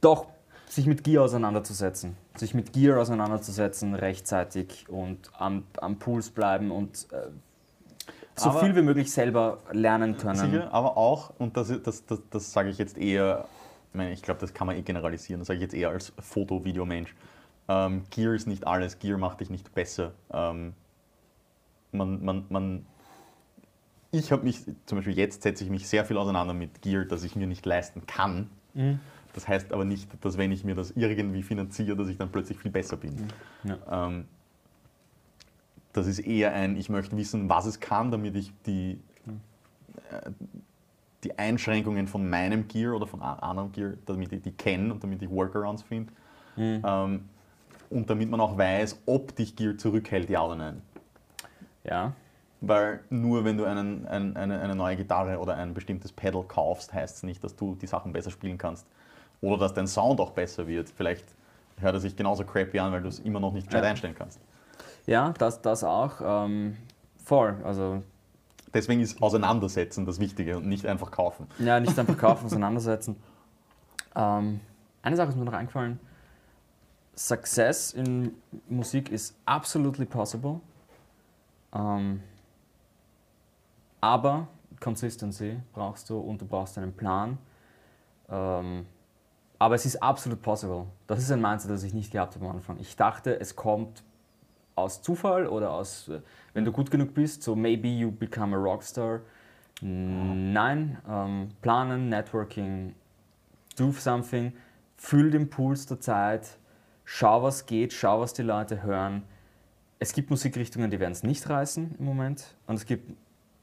doch, 0.00 0.26
sich 0.68 0.86
mit 0.86 1.04
Gear 1.04 1.24
auseinanderzusetzen. 1.24 2.16
Sich 2.36 2.54
mit 2.54 2.72
Gear 2.72 3.00
auseinanderzusetzen, 3.00 3.94
rechtzeitig 3.94 4.88
und 4.88 5.30
am, 5.38 5.64
am 5.80 5.98
Puls 5.98 6.30
bleiben 6.30 6.70
und 6.70 7.06
äh, 7.12 7.28
so 8.40 8.52
viel 8.52 8.74
wie 8.76 8.82
möglich 8.82 9.10
selber 9.12 9.58
lernen 9.72 10.16
können. 10.16 10.36
Sicher, 10.36 10.72
aber 10.72 10.96
auch, 10.96 11.32
und 11.38 11.56
das, 11.56 11.72
das, 11.82 12.04
das, 12.06 12.20
das 12.30 12.52
sage 12.52 12.70
ich 12.70 12.78
jetzt 12.78 12.98
eher, 12.98 13.46
ich, 13.90 13.94
meine, 13.94 14.12
ich 14.12 14.22
glaube, 14.22 14.40
das 14.40 14.54
kann 14.54 14.66
man 14.66 14.76
eh 14.76 14.82
generalisieren, 14.82 15.40
das 15.40 15.48
sage 15.48 15.58
ich 15.58 15.62
jetzt 15.62 15.74
eher 15.74 15.90
als 15.90 16.12
Foto-Video-Mensch. 16.18 17.14
Ähm, 17.68 18.04
Gear 18.10 18.34
ist 18.34 18.46
nicht 18.46 18.66
alles, 18.66 18.98
Gear 18.98 19.18
macht 19.18 19.40
dich 19.40 19.50
nicht 19.50 19.74
besser. 19.74 20.12
Ähm, 20.32 20.74
man, 21.92 22.24
man, 22.24 22.44
man, 22.48 22.86
ich 24.10 24.32
habe 24.32 24.42
mich, 24.42 24.64
zum 24.86 24.98
Beispiel 24.98 25.16
jetzt 25.16 25.42
setze 25.42 25.64
ich 25.64 25.70
mich 25.70 25.88
sehr 25.88 26.04
viel 26.04 26.16
auseinander 26.16 26.54
mit 26.54 26.82
Gear, 26.82 27.04
das 27.04 27.22
ich 27.22 27.36
mir 27.36 27.46
nicht 27.46 27.64
leisten 27.66 28.06
kann. 28.06 28.50
Mhm. 28.74 29.00
Das 29.32 29.46
heißt 29.46 29.72
aber 29.72 29.84
nicht, 29.84 30.08
dass 30.24 30.38
wenn 30.38 30.50
ich 30.50 30.64
mir 30.64 30.74
das 30.74 30.90
irgendwie 30.92 31.42
finanziere, 31.42 31.96
dass 31.96 32.08
ich 32.08 32.18
dann 32.18 32.30
plötzlich 32.30 32.58
viel 32.58 32.70
besser 32.70 32.96
bin. 32.96 33.28
Ja. 33.62 34.06
Ähm, 34.08 34.26
das 35.92 36.06
ist 36.06 36.20
eher 36.20 36.52
ein, 36.52 36.76
ich 36.76 36.88
möchte 36.88 37.16
wissen, 37.16 37.48
was 37.48 37.66
es 37.66 37.80
kann, 37.80 38.10
damit 38.10 38.36
ich 38.36 38.52
die, 38.66 39.00
äh, 40.10 40.30
die 41.24 41.38
Einschränkungen 41.38 42.06
von 42.06 42.28
meinem 42.28 42.68
Gear 42.68 42.94
oder 42.94 43.06
von 43.06 43.20
anderem 43.22 43.72
Gear, 43.72 43.94
damit 44.06 44.32
ich 44.32 44.42
die 44.42 44.52
kenne 44.52 44.92
und 44.92 45.02
damit 45.02 45.20
ich 45.22 45.30
Workarounds 45.30 45.82
finde. 45.82 46.12
Mhm. 46.56 46.82
Ähm, 46.84 47.28
und 47.90 48.08
damit 48.08 48.30
man 48.30 48.40
auch 48.40 48.56
weiß, 48.56 49.00
ob 49.06 49.34
dich 49.34 49.56
Gear 49.56 49.76
zurückhält, 49.76 50.30
ja 50.30 50.44
oder 50.44 50.56
nein. 50.56 50.82
Ja. 51.82 52.12
Weil 52.60 53.00
nur 53.10 53.44
wenn 53.44 53.56
du 53.56 53.64
einen, 53.64 54.06
ein, 54.06 54.36
eine, 54.36 54.60
eine 54.60 54.76
neue 54.76 54.96
Gitarre 54.96 55.38
oder 55.38 55.56
ein 55.56 55.74
bestimmtes 55.74 56.12
Pedal 56.12 56.44
kaufst, 56.44 56.92
heißt 56.92 57.16
es 57.16 57.22
nicht, 57.22 57.42
dass 57.42 57.56
du 57.56 57.74
die 57.74 57.86
Sachen 57.86 58.12
besser 58.12 58.30
spielen 58.30 58.58
kannst. 58.58 58.86
Oder 59.40 59.58
dass 59.58 59.74
dein 59.74 59.86
Sound 59.86 60.20
auch 60.20 60.30
besser 60.32 60.66
wird. 60.66 60.90
Vielleicht 60.90 61.24
hört 61.80 61.94
er 61.94 62.00
sich 62.00 62.14
genauso 62.14 62.44
crappy 62.44 62.78
an, 62.78 62.92
weil 62.92 63.02
du 63.02 63.08
es 63.08 63.18
immer 63.18 63.40
noch 63.40 63.52
nicht 63.52 63.66
gescheit 63.66 63.84
Ja. 63.84 63.90
einstellen 63.90 64.14
kannst. 64.16 64.38
Ja, 65.06 65.32
das, 65.38 65.62
das 65.62 65.84
auch. 65.84 66.20
Ähm, 66.22 66.76
voll. 67.24 67.56
Also 67.64 68.02
Deswegen 68.72 69.00
ist 69.00 69.20
Auseinandersetzen 69.20 70.06
das 70.06 70.20
Wichtige 70.20 70.56
und 70.56 70.66
nicht 70.66 70.86
einfach 70.86 71.10
kaufen. 71.10 71.46
Ja, 71.58 71.80
nicht 71.80 71.98
einfach 71.98 72.16
kaufen, 72.18 72.46
auseinandersetzen. 72.46 73.16
Ähm, 74.14 74.60
eine 75.02 75.16
Sache 75.16 75.30
ist 75.30 75.36
mir 75.36 75.44
noch 75.44 75.52
eingefallen. 75.52 75.98
Success 77.16 77.92
in 77.92 78.34
Musik 78.68 79.10
ist 79.10 79.36
absolutely 79.44 80.06
possible. 80.06 80.60
Ähm, 81.74 82.22
aber 84.00 84.48
Consistency 84.78 85.60
brauchst 85.72 86.08
du 86.08 86.18
und 86.18 86.40
du 86.40 86.46
brauchst 86.46 86.78
einen 86.78 86.92
Plan. 86.92 87.38
Ähm, 88.28 88.86
aber 89.58 89.74
es 89.74 89.84
ist 89.84 90.02
absolut 90.02 90.40
possible. 90.40 90.86
Das 91.06 91.18
ist 91.18 91.30
ein 91.30 91.40
Mindset, 91.40 91.70
das 91.70 91.82
ich 91.82 91.92
nicht 91.92 92.12
gehabt 92.12 92.36
habe 92.36 92.46
am 92.46 92.52
Anfang. 92.52 92.78
Ich 92.78 92.96
dachte, 92.96 93.38
es 93.38 93.56
kommt 93.56 94.02
aus 94.80 95.02
Zufall 95.02 95.46
oder 95.46 95.72
aus, 95.72 96.08
äh, 96.08 96.20
wenn 96.54 96.64
du 96.64 96.72
gut 96.72 96.90
genug 96.90 97.14
bist, 97.14 97.42
so 97.42 97.54
maybe 97.54 97.88
you 97.88 98.10
become 98.10 98.56
a 98.56 98.58
Rockstar. 98.58 99.20
Nein, 99.82 100.98
ähm, 101.08 101.48
planen, 101.62 102.08
Networking, 102.08 102.94
do 103.76 103.92
something, 103.92 104.52
fühl 104.96 105.30
den 105.30 105.48
Puls 105.48 105.86
der 105.86 106.00
Zeit, 106.00 106.58
schau, 107.04 107.42
was 107.42 107.64
geht, 107.64 107.92
schau, 107.92 108.20
was 108.20 108.34
die 108.34 108.42
Leute 108.42 108.82
hören. 108.82 109.22
Es 109.98 110.12
gibt 110.12 110.28
Musikrichtungen, 110.28 110.90
die 110.90 111.00
werden 111.00 111.12
es 111.12 111.22
nicht 111.22 111.48
reißen 111.48 111.96
im 111.98 112.04
Moment 112.04 112.54
und 112.66 112.74
es 112.74 112.84
gibt 112.84 113.10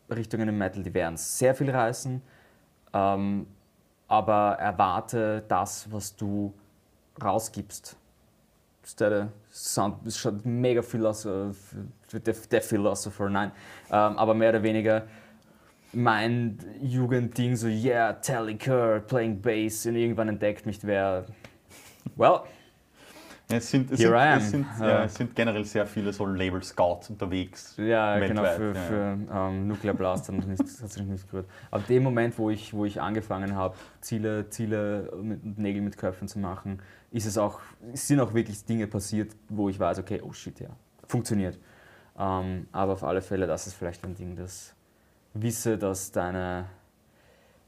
Richtungen 0.10 0.50
im 0.50 0.58
Metal, 0.58 0.82
die 0.82 0.94
werden 0.94 1.16
es 1.16 1.38
sehr 1.38 1.54
viel 1.54 1.70
reißen. 1.70 2.22
Ähm, 2.94 3.48
aber 4.08 4.58
erwarte 4.60 5.44
das, 5.48 5.92
was 5.92 6.16
du 6.16 6.54
rausgibst. 7.22 7.98
Der, 9.00 9.30
Sound, 9.52 10.14
schon 10.14 10.42
mega 10.44 10.82
Philosopher, 10.82 11.52
der, 12.14 12.36
der 12.52 12.62
Philosopher, 12.62 13.30
nein. 13.30 13.52
Ähm, 13.90 14.18
aber 14.18 14.34
mehr 14.34 14.50
oder 14.50 14.64
weniger 14.64 15.04
mein 15.94 16.58
Jugendding, 16.82 17.56
so, 17.56 17.68
yeah, 17.68 18.14
Tally 18.14 18.56
Kerr, 18.56 19.00
playing 19.00 19.42
Bass, 19.42 19.86
und 19.86 19.96
irgendwann 19.96 20.30
entdeckt 20.30 20.66
mich 20.66 20.80
wer. 20.84 21.26
Well, 22.16 22.42
Es 23.50 23.70
sind, 23.70 23.92
es 23.92 24.00
sind. 24.00 24.14
Es 24.14 24.52
sind, 24.52 24.66
Ja. 24.82 25.04
es 25.06 25.16
sind 25.16 25.34
generell 25.34 25.64
sehr 25.64 25.86
viele 25.88 26.12
so 26.12 26.26
Label 26.26 26.62
Scouts 26.62 27.10
unterwegs. 27.10 27.76
Ja, 27.78 28.20
genau, 28.20 28.44
Weltweit, 28.44 28.58
für, 28.58 28.76
ja. 28.76 28.82
für 28.84 29.18
ähm, 29.34 29.68
Nuclear 29.68 29.94
Blast 29.94 30.30
hat 30.30 30.92
sich 30.92 31.04
nicht 31.04 31.30
gehört. 31.30 31.48
Aber 31.72 31.82
dem 31.84 32.04
Moment, 32.04 32.38
wo 32.38 32.50
ich, 32.50 32.74
wo 32.74 32.84
ich 32.84 33.00
angefangen 33.00 33.56
habe, 33.56 33.76
Ziele, 34.02 34.50
Ziele 34.50 35.14
mit 35.22 35.58
Nägel 35.58 35.82
mit 35.82 35.98
Köpfen 35.98 36.28
zu 36.28 36.40
machen, 36.40 36.82
ist 37.12 37.26
es 37.26 37.38
auch, 37.38 37.62
sind 37.94 38.20
auch 38.20 38.34
wirklich 38.34 38.66
Dinge 38.66 38.86
passiert, 38.86 39.34
wo 39.48 39.70
ich 39.70 39.80
weiß, 39.80 40.00
okay, 40.00 40.22
oh 40.22 40.34
shit, 40.34 40.60
ja, 40.60 40.70
funktioniert. 41.08 41.58
Ähm, 42.20 42.68
aber 42.74 42.94
auf 42.94 43.04
alle 43.06 43.22
Fälle, 43.22 43.48
das 43.48 43.66
ist 43.68 43.76
vielleicht 43.76 44.04
ein 44.04 44.16
Ding, 44.16 44.36
das 44.36 44.76
wisse, 45.34 45.78
dass 45.78 46.12
deine, 46.12 46.66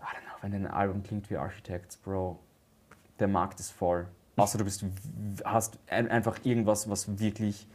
I 0.02 0.04
don't 0.04 0.24
know, 0.26 0.34
wenn 0.42 0.52
dein 0.52 0.68
Album 0.68 1.04
klingt 1.04 1.30
wie 1.30 1.38
Architects, 1.38 1.96
Bro, 1.96 2.38
der 3.20 3.30
Markt 3.30 3.62
ist 3.62 3.72
voll. 3.72 4.08
Außer 4.40 4.58
du 4.58 4.64
bist, 4.64 4.84
hast 5.44 5.78
ein, 5.88 6.10
einfach 6.10 6.40
irgendwas, 6.44 6.90
was 6.90 7.20
wirklich 7.20 7.68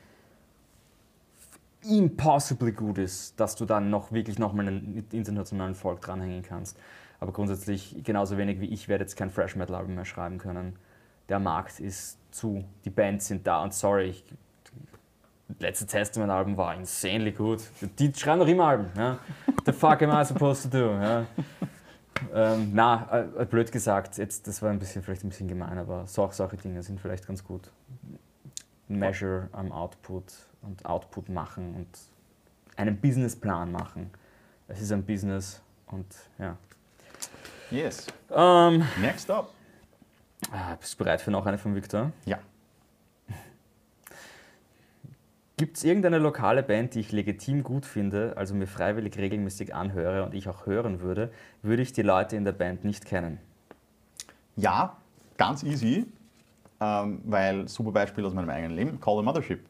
impossibly 1.83 2.73
gut 2.73 2.99
ist, 2.99 3.39
dass 3.39 3.57
du 3.57 3.65
dann 3.65 3.91
noch 3.91 4.13
wirklich 4.13 4.39
nochmal 4.39 4.69
einen 4.69 5.07
internationalen 5.13 5.75
Volk 5.75 6.01
dranhängen 6.01 6.43
kannst. 6.43 6.79
Aber 7.21 7.33
grundsätzlich, 7.33 7.97
genauso 8.03 8.37
wenig 8.37 8.61
wie 8.61 8.67
ich 8.67 8.89
werde 8.89 9.05
jetzt 9.05 9.17
kein 9.17 9.31
Fresh 9.31 9.57
Metal 9.57 9.75
Album 9.77 9.95
mehr 9.95 10.05
schreiben 10.05 10.39
können. 10.39 10.77
Der 11.29 11.39
Markt 11.39 11.81
ist 11.81 12.19
zu, 12.31 12.65
die 12.85 12.91
Bands 12.91 13.29
sind 13.29 13.47
da 13.47 13.63
und 13.63 13.73
sorry, 13.73 14.11
ich, 14.11 14.25
letzte 15.59 15.87
Testament 15.87 16.31
Album 16.31 16.57
war 16.57 16.75
insanely 16.75 17.33
gut. 17.33 17.63
Die 17.99 18.13
schreiben 18.15 18.41
doch 18.41 18.49
immer 18.49 18.65
Alben. 18.65 18.91
Ja? 18.97 19.19
The 19.65 19.73
fuck 19.73 20.03
am 20.03 20.11
I 20.11 20.25
supposed 20.25 20.71
to 20.71 20.79
do? 20.79 20.91
Ja? 20.91 21.27
Ähm, 22.33 22.71
na, 22.75 23.27
äh, 23.39 23.45
blöd 23.45 23.73
gesagt, 23.73 24.19
jetzt, 24.19 24.47
das 24.47 24.63
war 24.63 24.71
ein 24.71 24.79
bisschen, 24.79 25.03
vielleicht 25.03 25.25
ein 25.25 25.29
bisschen 25.29 25.49
gemein, 25.49 25.79
aber 25.79 26.07
so, 26.07 26.29
solche 26.33 26.57
Dinge 26.57 26.83
sind 26.83 27.01
vielleicht 27.01 27.27
ganz 27.27 27.45
gut. 27.45 27.71
Measure 28.89 29.49
am 29.53 29.73
Output 29.73 30.25
und 30.63 30.85
Output 30.85 31.29
machen 31.29 31.75
und 31.75 31.89
einen 32.77 33.01
Businessplan 33.01 33.73
machen. 33.73 34.11
Es 34.69 34.81
ist 34.81 34.93
ein 34.93 35.05
Business 35.05 35.61
und 35.87 36.07
ja. 36.39 36.57
Yes. 37.71 38.07
Ähm, 38.31 38.85
Next 39.01 39.31
up. 39.31 39.51
ah, 40.53 40.77
bist 40.79 40.95
du 40.95 41.05
bereit 41.05 41.21
für 41.21 41.31
noch 41.31 41.47
eine 41.47 41.59
von 41.59 41.75
Victor? 41.75 42.13
Ja. 42.25 42.39
Gibt 45.57 45.77
es 45.77 45.85
irgendeine 45.85 46.19
lokale 46.19 46.65
Band, 46.65 46.95
die 46.95 47.01
ich 47.01 47.13
legitim 47.13 47.63
gut 47.63 47.87
finde, 47.87 48.35
also 48.37 48.55
mir 48.55 48.67
freiwillig 48.67 49.17
regelmäßig 49.17 49.73
anhöre 49.73 50.25
und 50.25 50.35
ich 50.35 50.49
auch 50.49 50.67
hören 50.67 51.01
würde, 51.01 51.31
würde 51.63 51.83
ich 51.83 51.93
die 51.93 52.03
Leute 52.03 52.35
in 52.35 52.45
der 52.45 52.53
Band 52.53 52.85
nicht 52.85 53.05
kennen? 53.05 53.39
Ja, 54.57 54.97
ganz 55.37 55.63
easy, 55.63 56.07
ähm, 56.81 57.21
weil 57.25 57.69
super 57.69 57.93
Beispiel 57.93 58.25
aus 58.25 58.35
meinem 58.35 58.51
eigenen 58.51 58.75
Leben, 58.77 59.01
Call 59.01 59.19
the 59.19 59.23
Mothership. 59.23 59.61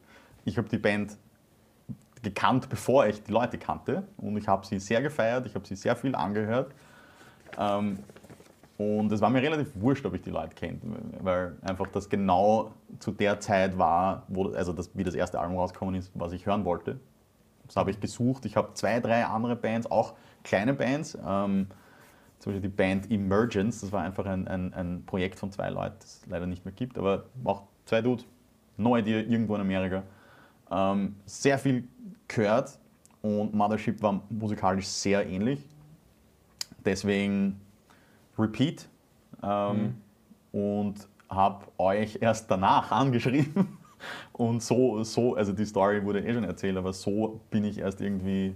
Ich 0.43 0.57
habe 0.57 0.67
die 0.69 0.79
Band 0.79 1.17
gekannt, 2.23 2.67
bevor 2.67 3.05
ich 3.05 3.21
die 3.21 3.31
Leute 3.31 3.59
kannte 3.59 4.07
und 4.17 4.37
ich 4.37 4.47
habe 4.47 4.65
sie 4.65 4.79
sehr 4.79 5.03
gefeiert, 5.03 5.45
ich 5.45 5.53
habe 5.53 5.67
sie 5.67 5.75
sehr 5.75 5.95
viel 5.95 6.15
angehört 6.15 6.71
ähm, 7.57 7.99
und 8.77 9.11
es 9.11 9.21
war 9.21 9.29
mir 9.29 9.41
relativ 9.41 9.69
wurscht, 9.75 10.05
ob 10.05 10.13
ich 10.15 10.21
die 10.21 10.31
Leute 10.31 10.53
kenne, 10.53 10.79
weil 11.21 11.55
einfach 11.61 11.87
das 11.87 12.09
genau 12.09 12.71
zu 12.99 13.11
der 13.11 13.39
Zeit 13.39 13.77
war, 13.77 14.23
wo, 14.27 14.49
also 14.49 14.73
das, 14.73 14.89
wie 14.93 15.03
das 15.03 15.15
erste 15.15 15.39
Album 15.39 15.57
rausgekommen 15.57 15.95
ist, 15.95 16.11
was 16.13 16.33
ich 16.33 16.45
hören 16.45 16.65
wollte. 16.65 16.99
Das 17.67 17.77
habe 17.77 17.89
ich 17.89 17.99
gesucht. 17.99 18.45
Ich 18.45 18.57
habe 18.57 18.73
zwei, 18.73 18.99
drei 18.99 19.25
andere 19.25 19.55
Bands, 19.55 19.89
auch 19.89 20.13
kleine 20.43 20.73
Bands. 20.73 21.17
Ähm, 21.25 21.67
zum 22.39 22.51
Beispiel 22.51 22.69
die 22.69 22.75
Band 22.75 23.09
Emergence, 23.09 23.81
das 23.81 23.91
war 23.93 24.03
einfach 24.03 24.25
ein, 24.25 24.47
ein, 24.47 24.73
ein 24.73 25.03
Projekt 25.05 25.39
von 25.39 25.51
zwei 25.51 25.69
Leuten, 25.69 25.95
das 25.99 26.17
es 26.17 26.25
leider 26.27 26.45
nicht 26.45 26.65
mehr 26.65 26.73
gibt, 26.73 26.97
aber 26.97 27.23
auch 27.45 27.63
zwei 27.85 28.01
Dudes, 28.01 28.25
No 28.77 28.97
Idea, 28.97 29.19
irgendwo 29.19 29.55
in 29.55 29.61
Amerika. 29.61 30.03
Ähm, 30.69 31.15
sehr 31.25 31.57
viel 31.57 31.87
gehört 32.27 32.77
und 33.21 33.53
Mothership 33.53 34.01
war 34.01 34.21
musikalisch 34.29 34.85
sehr 34.85 35.25
ähnlich. 35.25 35.65
Deswegen 36.83 37.61
Repeat 38.37 38.87
ähm, 39.43 39.95
und 40.51 40.95
habe 41.29 41.65
euch 41.77 42.19
erst 42.21 42.49
danach 42.51 42.91
angeschrieben. 42.91 43.77
Und 44.33 44.61
so, 44.61 45.03
so, 45.03 45.35
also 45.35 45.51
die 45.51 45.65
Story 45.65 46.03
wurde 46.03 46.19
eh 46.19 46.31
schon 46.33 46.43
erzählt, 46.43 46.77
aber 46.77 46.93
so 46.93 47.39
bin 47.49 47.63
ich 47.63 47.79
erst 47.79 48.01
irgendwie 48.01 48.53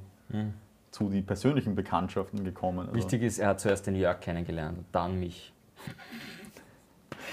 zu 0.91 1.09
den 1.09 1.25
persönlichen 1.25 1.74
Bekanntschaften 1.74 2.43
gekommen. 2.43 2.79
Also 2.81 2.93
Wichtig 2.93 3.24
ist, 3.24 3.39
er 3.39 3.50
hat 3.50 3.59
zuerst 3.59 3.88
den 3.88 3.95
Jörg 3.95 4.19
kennengelernt 4.19 4.77
und 4.77 4.86
dann 4.91 5.19
mich. 5.19 5.51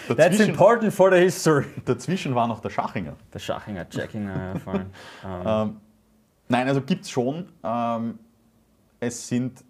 That's 0.09 0.41
important 0.41 0.93
for 0.93 1.11
the 1.11 1.19
history. 1.19 1.67
dazwischen 1.85 2.35
war 2.35 2.47
noch 2.47 2.61
der 2.61 2.71
Schachinger. 2.71 3.15
Der 3.35 3.39
Schachinger, 3.39 3.87
Jackinger, 3.91 4.55
ja, 4.55 4.59
voll. 4.61 4.87
Ähm, 5.25 5.43
Ähm, 5.47 5.77
nein, 6.49 6.69
also 6.69 6.81
gibt 6.81 7.05
es 7.05 7.11
schon. 7.11 7.49
Ähm, 7.63 8.19
es 9.01 9.27
sind. 9.29 9.65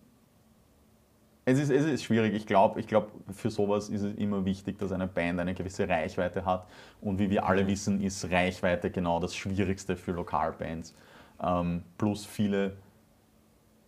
Es 1.48 1.60
ist, 1.60 1.70
es 1.70 1.84
ist 1.84 2.02
schwierig. 2.02 2.34
Ich 2.34 2.44
glaube, 2.44 2.80
ich 2.80 2.88
glaub, 2.88 3.12
für 3.32 3.50
sowas 3.50 3.88
ist 3.88 4.02
es 4.02 4.16
immer 4.16 4.44
wichtig, 4.44 4.78
dass 4.78 4.90
eine 4.90 5.06
Band 5.06 5.38
eine 5.38 5.54
gewisse 5.54 5.88
Reichweite 5.88 6.44
hat. 6.44 6.66
Und 7.00 7.20
wie 7.20 7.30
wir 7.30 7.46
alle 7.46 7.64
wissen, 7.68 8.02
ist 8.02 8.28
Reichweite 8.28 8.90
genau 8.90 9.20
das 9.20 9.32
Schwierigste 9.36 9.96
für 9.96 10.10
Lokalbands. 10.10 10.92
Ähm, 11.40 11.84
plus 11.98 12.26
viele 12.26 12.76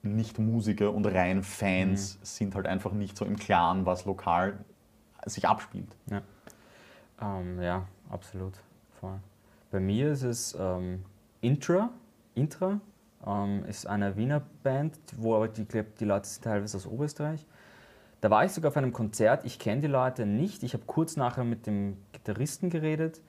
Nicht-Musiker 0.03 0.95
und 0.95 1.05
rein 1.07 1.43
Fans 1.43 2.21
sind 2.23 2.55
halt 2.55 2.67
einfach 2.67 2.93
nicht 2.93 3.17
so 3.17 3.25
im 3.25 3.37
Klaren, 3.37 3.85
was 3.87 4.05
lokal 4.05 4.65
sich 5.27 5.49
abspielt. 5.49 5.97
Ähm, 7.21 7.61
ja, 7.61 7.89
absolut. 8.09 8.55
Voll. 9.01 9.19
Bei 9.73 9.81
mir 9.81 10.13
ist 10.13 10.23
es 10.23 10.57
ähm, 10.59 11.05
Intra. 11.41 11.91
Intra 12.37 12.81
ähm, 13.27 13.65
ist 13.67 13.87
eine 13.87 14.17
Wiener 14.17 14.43
Band, 14.63 14.97
wo 15.17 15.35
aber 15.35 15.49
die, 15.49 15.65
glaub, 15.65 15.97
die 15.97 16.05
Leute 16.05 16.29
sind 16.29 16.45
teilweise 16.45 16.77
aus 16.77 16.87
Oberösterreich. 16.87 17.47
Da 18.21 18.31
war 18.31 18.45
ich 18.45 18.53
sogar 18.53 18.71
auf 18.71 18.77
einem 18.77 18.93
Konzert. 18.93 19.45
Ich 19.45 19.59
kenne 19.59 19.81
die 19.83 19.89
Leute 19.89 20.27
nicht. 20.27 20.63
Ich 20.63 20.75
habe 20.75 20.85
kurz 20.87 21.17
nachher 21.17 21.45
mit 21.45 21.67
dem 21.67 21.97
Gitarristen 22.13 22.69
geredet. 22.69 23.21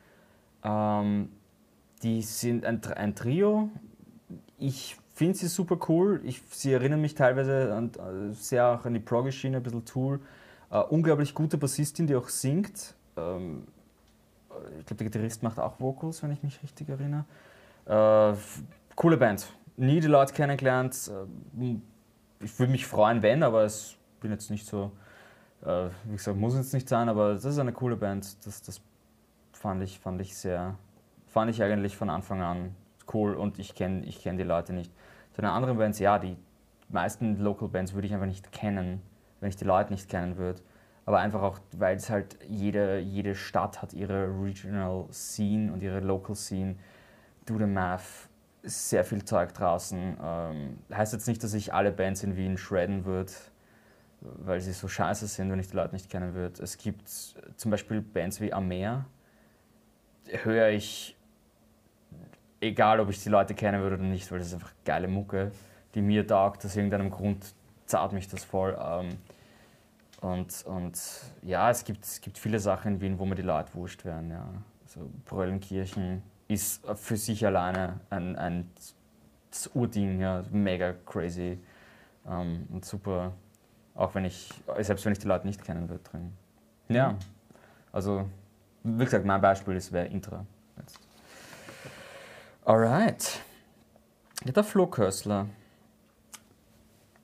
Ähm, 0.63 1.29
die 2.01 2.21
sind 2.21 2.65
ein, 2.65 2.83
ein 2.95 3.15
Trio. 3.15 3.69
Ich 4.57 4.97
finde 5.13 5.37
sie 5.37 5.47
super 5.47 5.77
cool. 5.89 6.21
Ich, 6.23 6.41
sie 6.49 6.73
erinnern 6.73 7.01
mich 7.01 7.13
teilweise 7.13 7.73
an, 7.73 7.91
äh, 7.91 8.33
sehr 8.33 8.67
auch 8.67 8.85
an 8.85 8.93
die 8.93 8.99
Proggy-Schiene, 8.99 9.57
ein 9.57 9.63
bisschen 9.63 9.85
Tool. 9.85 10.19
Äh, 10.71 10.79
unglaublich 10.79 11.33
gute 11.35 11.57
Bassistin, 11.57 12.07
die 12.07 12.15
auch 12.15 12.29
singt. 12.29 12.95
Ähm, 13.15 13.67
ich 14.79 14.85
glaube, 14.85 15.03
der 15.03 15.07
Gitarrist 15.07 15.43
macht 15.43 15.59
auch 15.59 15.79
Vocals, 15.79 16.23
wenn 16.23 16.31
ich 16.31 16.41
mich 16.41 16.61
richtig 16.63 16.89
erinnere. 16.89 17.25
Äh, 17.85 18.37
coole 18.95 19.17
Band. 19.17 19.47
Nie 19.79 20.01
die 20.01 20.07
Leute 20.07 20.33
kennengelernt. 20.33 21.09
Äh, 21.57 21.77
ich 22.41 22.59
würde 22.59 22.69
mich 22.69 22.85
freuen, 22.85 23.21
wenn, 23.21 23.43
aber 23.43 23.63
es 23.63 23.95
bin 24.19 24.29
jetzt 24.29 24.51
nicht 24.51 24.67
so, 24.67 24.91
äh, 25.65 25.87
wie 26.03 26.17
gesagt, 26.17 26.37
muss 26.37 26.53
jetzt 26.53 26.73
nicht 26.73 26.89
sein, 26.89 27.07
aber 27.07 27.35
das 27.35 27.45
ist 27.45 27.59
eine 27.59 27.71
coole 27.71 27.95
Band. 27.95 28.45
Das, 28.45 28.61
das 28.61 28.81
fand, 29.53 29.81
ich, 29.81 29.97
fand 29.97 30.19
ich 30.19 30.35
sehr, 30.35 30.75
fand 31.27 31.49
ich 31.49 31.63
eigentlich 31.63 31.95
von 31.95 32.09
Anfang 32.09 32.41
an 32.41 32.75
cool 33.13 33.35
und 33.35 33.57
ich 33.57 33.73
kenne 33.73 34.03
ich 34.03 34.21
kenn 34.21 34.35
die 34.35 34.43
Leute 34.43 34.73
nicht. 34.73 34.91
Zu 35.31 35.41
den 35.41 35.49
anderen 35.49 35.77
Bands, 35.77 35.97
ja, 35.99 36.19
die 36.19 36.35
meisten 36.89 37.37
Local 37.37 37.69
Bands 37.69 37.93
würde 37.93 38.05
ich 38.05 38.13
einfach 38.13 38.27
nicht 38.27 38.51
kennen, 38.51 39.01
wenn 39.39 39.47
ich 39.47 39.55
die 39.55 39.63
Leute 39.63 39.93
nicht 39.93 40.09
kennen 40.09 40.35
würde. 40.35 40.59
Aber 41.05 41.19
einfach 41.19 41.41
auch, 41.41 41.59
weil 41.71 41.95
es 41.95 42.09
halt 42.09 42.37
jede, 42.49 42.99
jede 42.99 43.33
Stadt 43.33 43.81
hat 43.81 43.93
ihre 43.93 44.27
Regional 44.43 45.05
Scene 45.13 45.71
und 45.71 45.81
ihre 45.81 46.01
Local 46.01 46.35
Scene. 46.35 46.75
Do 47.45 47.57
the 47.57 47.65
Math, 47.65 48.28
sehr 48.63 49.03
viel 49.03 49.23
Zeug 49.23 49.53
draußen. 49.53 50.17
Ähm, 50.21 50.79
heißt 50.91 51.13
jetzt 51.13 51.27
nicht, 51.27 51.43
dass 51.43 51.53
ich 51.53 51.73
alle 51.73 51.91
Bands 51.91 52.23
in 52.23 52.35
Wien 52.35 52.57
shredden 52.57 53.05
würde, 53.05 53.31
weil 54.21 54.59
sie 54.59 54.73
so 54.73 54.87
scheiße 54.87 55.27
sind, 55.27 55.51
wenn 55.51 55.59
ich 55.59 55.67
die 55.67 55.75
Leute 55.75 55.93
nicht 55.93 56.09
kennen 56.09 56.33
würde. 56.33 56.61
Es 56.61 56.77
gibt 56.77 57.07
zum 57.09 57.71
Beispiel 57.71 58.01
Bands 58.01 58.41
wie 58.41 58.51
Amer, 58.53 59.05
höre 60.43 60.69
ich, 60.69 61.17
egal 62.61 62.99
ob 62.99 63.09
ich 63.09 63.23
die 63.23 63.29
Leute 63.29 63.53
kennen 63.53 63.81
würde 63.81 63.95
oder 63.95 64.05
nicht, 64.05 64.31
weil 64.31 64.39
das 64.39 64.49
ist 64.49 64.53
einfach 64.55 64.73
geile 64.85 65.07
Mucke, 65.07 65.51
die 65.95 66.01
mir 66.01 66.27
taugt. 66.27 66.65
Aus 66.65 66.75
irgendeinem 66.75 67.09
Grund 67.09 67.53
zahlt 67.85 68.11
mich 68.11 68.27
das 68.27 68.43
voll. 68.43 68.77
Ähm, 68.79 69.17
und, 70.21 70.65
und 70.65 70.99
ja, 71.43 71.69
es 71.69 71.85
gibt, 71.85 72.03
es 72.03 72.19
gibt 72.19 72.37
viele 72.37 72.59
Sachen 72.59 72.95
in 72.95 73.01
Wien, 73.01 73.19
wo 73.19 73.25
mir 73.25 73.35
die 73.35 73.41
Leute 73.41 73.73
wurscht 73.73 74.03
werden. 74.03 74.31
Ja. 74.31 74.49
Also 74.83 75.09
Bröllenkirchen 75.25 76.23
ist 76.49 76.85
für 76.95 77.15
sich 77.15 77.45
alleine 77.45 78.01
ein, 78.09 78.35
ein 78.35 78.69
Urding, 79.73 80.19
ja, 80.19 80.43
mega 80.51 80.93
crazy 81.05 81.59
ähm, 82.27 82.67
und 82.71 82.83
super. 82.83 83.31
Auch 83.95 84.15
wenn 84.15 84.25
ich, 84.25 84.49
selbst 84.79 85.05
wenn 85.05 85.13
ich 85.13 85.19
die 85.19 85.27
Leute 85.27 85.45
nicht 85.45 85.63
kennen 85.63 85.87
würde 85.89 86.03
drin. 86.03 86.33
Ja, 86.89 87.15
also 87.91 88.27
wie 88.83 89.05
gesagt, 89.05 89.25
mein 89.25 89.41
Beispiel 89.41 89.75
ist 89.75 89.91
wäre 89.91 90.07
Intra. 90.07 90.45
Jetzt. 90.77 90.99
Alright. 92.65 93.41
Ja, 94.43 94.51
der 94.51 94.63
Flo 94.63 94.87
Kössler. 94.87 95.47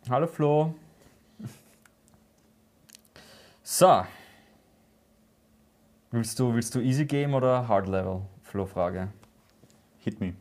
Hallo 0.10 0.28
Flo. 0.28 0.76
So. 3.64 4.06
Willst 6.12 6.38
du, 6.40 6.54
willst 6.54 6.76
du 6.76 6.80
Easy 6.80 7.06
Game 7.06 7.34
oder 7.34 7.68
Hard 7.68 7.88
Level? 7.88 8.22
Flo-Frage. 8.56 9.10
Hit 9.98 10.22
me. 10.22 10.34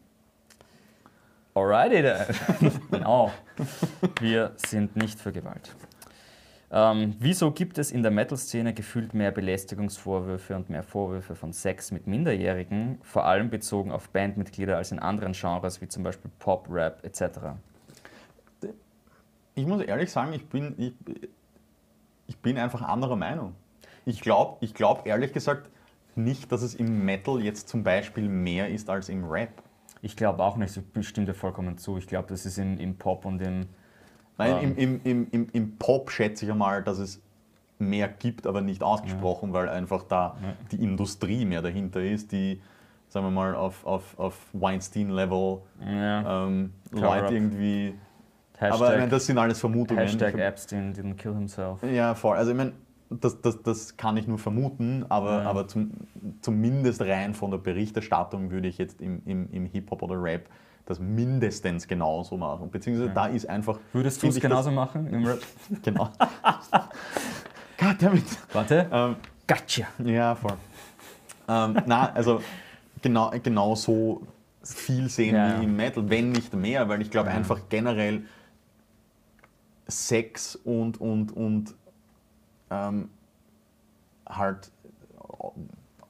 Alrighty 1.53 2.01
then. 2.01 2.81
genau. 2.93 3.33
Wir 4.21 4.53
sind 4.55 4.95
nicht 4.95 5.19
für 5.19 5.33
Gewalt. 5.33 5.75
Ähm, 6.71 7.17
wieso 7.19 7.51
gibt 7.51 7.77
es 7.79 7.91
in 7.91 8.03
der 8.05 8.13
Metal-Szene 8.13 8.73
gefühlt 8.73 9.15
mehr 9.15 9.33
Belästigungsvorwürfe 9.33 10.55
und 10.55 10.71
mehr 10.71 10.85
Vorwürfe 10.85 11.35
von 11.35 11.53
Sex 11.53 11.91
mit 11.91 12.07
Minderjährigen, 12.07 13.01
vor 13.03 13.25
allem 13.25 13.51
bezogen 13.51 13.91
auf 13.91 14.09
Bandmitglieder 14.11 14.77
als 14.77 14.93
in 14.93 15.01
anderen 15.01 15.33
Genres 15.33 15.81
wie 15.81 15.89
zum 15.89 16.05
Beispiel 16.05 16.31
Pop, 16.39 16.69
Rap 16.71 17.05
etc.? 17.05 17.41
Ich 19.57 19.67
muss 19.67 19.83
ehrlich 19.83 20.13
sagen, 20.13 20.33
ich 20.35 20.49
bin, 20.49 20.75
ich, 20.79 20.93
ich 22.29 22.39
bin 22.39 22.59
einfach 22.59 22.83
anderer 22.83 23.17
Meinung. 23.17 23.57
Ich 24.05 24.21
glaube 24.21 24.59
ich 24.61 24.73
glaub 24.73 25.05
ehrlich 25.05 25.33
gesagt 25.33 25.69
nicht, 26.17 26.51
dass 26.53 26.63
es 26.63 26.75
im 26.75 27.05
Metal 27.05 27.43
jetzt 27.43 27.69
zum 27.69 27.83
Beispiel 27.85 28.29
mehr 28.29 28.69
ist 28.69 28.89
als 28.91 29.09
im 29.09 29.25
Rap. 29.25 29.63
Ich 30.03 30.17
glaube 30.17 30.43
auch 30.43 30.57
nicht, 30.57 30.79
ich 30.99 31.09
stimme 31.09 31.27
dir 31.27 31.35
vollkommen 31.35 31.79
zu. 31.79 31.97
Ich 31.97 32.07
glaube, 32.07 32.29
das 32.29 32.45
ist 32.47 32.59
im, 32.59 32.79
im 32.79 32.97
Pop 32.97 33.25
und 33.25 33.41
im. 33.41 33.67
Nein, 34.37 34.57
Ähm. 34.63 34.75
im, 34.77 35.01
im, 35.05 35.27
im, 35.31 35.49
im, 35.53 35.77
Pop 35.79 36.11
schätze 36.11 36.45
ich 36.45 36.51
einmal, 36.51 36.83
dass 36.83 36.99
es 36.99 37.23
mehr 37.79 38.09
gibt, 38.09 38.47
aber 38.47 38.61
nicht 38.61 38.83
ausgesprochen, 38.83 39.53
weil 39.53 39.69
einfach 39.69 40.03
da 40.05 40.37
Ja. 40.43 40.55
die 40.73 40.83
Industrie 40.83 41.45
mehr 41.45 41.63
dahinter 41.63 42.03
ist, 42.03 42.33
die, 42.33 42.61
sagen 43.09 43.27
wir 43.27 43.31
mal, 43.31 43.55
auf, 43.55 43.87
auf, 43.87 44.19
auf 44.19 44.39
Weinstein-Level 44.53 45.59
Ja. 45.87 46.47
ähm. 46.47 46.73
Leute 46.91 47.35
irgendwie. 47.35 47.95
Hashtag, 48.59 48.73
aber 48.81 48.93
ich 48.93 48.99
meine, 49.01 49.11
das 49.11 49.27
sind 49.27 49.39
alles 49.39 49.59
Vermutungen. 49.61 50.03
Hashtag 50.03 50.35
Epstein 50.39 50.93
didn't 50.95 51.15
kill 51.17 51.35
himself. 51.35 51.83
Ja, 51.83 52.15
voll. 52.15 52.37
Also 52.37 52.53
ich 52.53 52.57
meine, 52.57 52.73
das, 53.11 53.41
das, 53.41 53.63
das 53.63 53.97
kann 53.97 54.17
ich 54.17 54.27
nur 54.27 54.39
vermuten, 54.39 55.05
aber, 55.09 55.43
Ja. 55.43 55.51
aber 55.51 55.69
zum, 55.69 55.93
zumindest 56.41 57.01
rein 57.03 57.35
von 57.35 57.51
der 57.51 57.59
Berichterstattung 57.59 58.51
würde 58.51 58.69
ich 58.69 58.79
jetzt 58.79 59.01
im, 59.01 59.23
im, 59.27 59.49
im 59.53 59.67
Hip-Hop 59.67 60.03
oder 60.03 60.21
Rap 60.21 60.49
das 60.87 60.99
mindestens 61.01 61.87
genauso 61.89 62.37
machen. 62.37 62.71
Beziehungsweise 62.71 63.09
Ja. 63.09 63.15
da 63.15 63.27
ist 63.27 63.49
einfach. 63.49 63.79
Würdest 63.93 64.23
du 64.23 64.27
es 64.29 64.39
genauso 64.41 64.69
Das, 64.71 64.75
machen 64.75 65.07
im 65.07 65.25
Rap? 65.27 65.41
genau. 65.83 66.11
Goddammit. 67.79 68.25
Warte. 68.53 68.89
Ähm, 68.93 69.17
Gotcha. 69.47 69.87
ja, 70.05 70.35
voll. 70.35 70.55
Ähm, 71.49 71.77
na, 71.87 72.11
also 72.13 72.41
genau, 73.03 73.31
genau 73.43 73.75
so 73.75 74.23
viel 74.63 75.09
sehen 75.11 75.35
Ja, 75.37 75.61
wie 75.61 75.65
im 75.65 75.77
Metal, 75.77 76.09
wenn 76.09 76.33
nicht 76.33 76.55
mehr, 76.55 76.89
weil 76.89 77.03
ich 77.03 77.11
glaube 77.11 77.29
Ja. 77.31 77.35
einfach 77.37 77.61
generell 77.69 78.23
Sex 79.87 80.57
und, 80.57 80.99
und, 81.01 81.33
und 81.37 81.75
ähm, 82.71 83.09
halt 84.29 84.71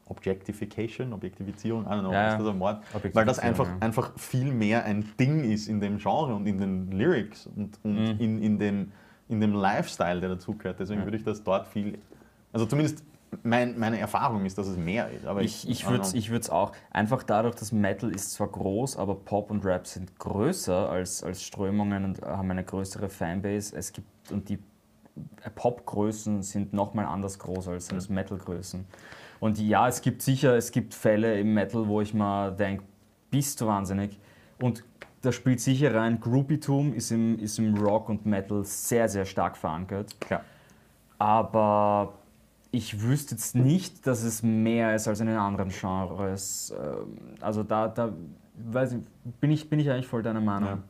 Objectification, 0.06 1.12
Objektivizierung, 1.12 1.84
I 1.84 1.88
don't 1.88 2.00
know, 2.00 2.12
Ja, 2.12 2.32
ist 2.34 2.38
das 2.40 2.48
ein 2.48 2.60
Wort? 2.60 2.82
Weil 3.14 3.24
das 3.24 3.38
einfach, 3.38 3.66
ja. 3.66 3.76
einfach 3.80 4.18
viel 4.18 4.52
mehr 4.52 4.84
ein 4.84 5.10
Ding 5.18 5.50
ist 5.50 5.66
in 5.68 5.80
dem 5.80 5.98
Genre 5.98 6.34
und 6.34 6.46
in 6.46 6.58
den 6.58 6.90
Lyrics 6.92 7.46
und, 7.46 7.78
und 7.82 7.94
Mhm. 7.94 8.20
in, 8.20 8.42
in, 8.42 8.58
dem, 8.58 8.92
in 9.28 9.40
dem 9.40 9.54
Lifestyle, 9.54 10.20
der 10.20 10.28
dazugehört. 10.30 10.78
Deswegen 10.78 11.00
Ja. 11.00 11.06
würde 11.06 11.16
ich 11.16 11.24
das 11.24 11.42
dort 11.42 11.66
viel, 11.66 11.98
also 12.52 12.66
zumindest 12.66 13.02
mein, 13.42 13.78
meine 13.78 13.98
Erfahrung 13.98 14.44
ist, 14.44 14.58
dass 14.58 14.66
es 14.68 14.76
mehr 14.76 15.10
ist. 15.10 15.24
Aber 15.26 15.40
Ich, 15.42 15.68
ich 15.68 15.82
I 15.82 15.86
don't 15.86 15.90
würde 15.90 16.02
es 16.04 16.14
ich 16.14 16.50
auch. 16.50 16.72
Einfach 16.90 17.22
dadurch, 17.22 17.54
dass 17.56 17.72
Metal 17.72 18.10
ist 18.10 18.32
zwar 18.32 18.48
groß, 18.48 18.96
aber 18.96 19.14
Pop 19.16 19.50
und 19.50 19.64
Rap 19.64 19.86
sind 19.86 20.16
größer 20.18 20.88
als, 20.90 21.24
als 21.24 21.42
Strömungen 21.42 22.04
und 22.04 22.22
haben 22.22 22.50
eine 22.50 22.62
größere 22.62 23.08
Fanbase. 23.08 23.74
Es 23.74 23.92
gibt 23.92 24.06
und 24.30 24.48
die 24.48 24.58
Pop-Größen 25.54 26.42
sind 26.42 26.72
nochmal 26.72 27.06
anders 27.06 27.38
groß 27.38 27.68
als, 27.68 27.92
als 27.92 28.08
Metal-Größen. 28.08 28.84
Und 29.40 29.58
ja, 29.58 29.88
es 29.88 30.00
gibt 30.00 30.22
sicher, 30.22 30.56
es 30.56 30.70
gibt 30.70 30.94
Fälle 30.94 31.38
im 31.38 31.54
Metal, 31.54 31.86
wo 31.86 32.00
ich 32.00 32.14
mal 32.14 32.54
denke, 32.54 32.84
bist 33.30 33.60
du 33.60 33.66
wahnsinnig. 33.66 34.18
Und 34.60 34.84
da 35.22 35.32
spielt 35.32 35.60
sicher 35.60 35.94
rein, 35.94 36.20
Groupietum 36.20 36.94
ist 36.94 37.10
im, 37.10 37.38
ist 37.38 37.58
im 37.58 37.76
Rock 37.76 38.08
und 38.08 38.26
Metal 38.26 38.64
sehr, 38.64 39.08
sehr 39.08 39.24
stark 39.24 39.56
verankert. 39.56 40.18
Klar. 40.20 40.42
Aber 41.18 42.14
ich 42.70 43.02
wüsste 43.02 43.34
jetzt 43.34 43.54
nicht, 43.54 44.06
dass 44.06 44.22
es 44.22 44.42
mehr 44.42 44.94
ist 44.94 45.08
als 45.08 45.20
in 45.20 45.26
den 45.26 45.36
anderen 45.36 45.70
Genres. 45.70 46.74
Ähm, 46.76 47.18
Also 47.40 47.62
da, 47.62 47.88
da 47.88 48.12
weiß 48.56 48.92
ich, 48.94 48.98
bin, 49.40 49.50
ich, 49.50 49.68
bin 49.70 49.78
ich 49.78 49.90
eigentlich 49.90 50.06
voll 50.06 50.22
deiner 50.22 50.40
Meinung. 50.40 50.82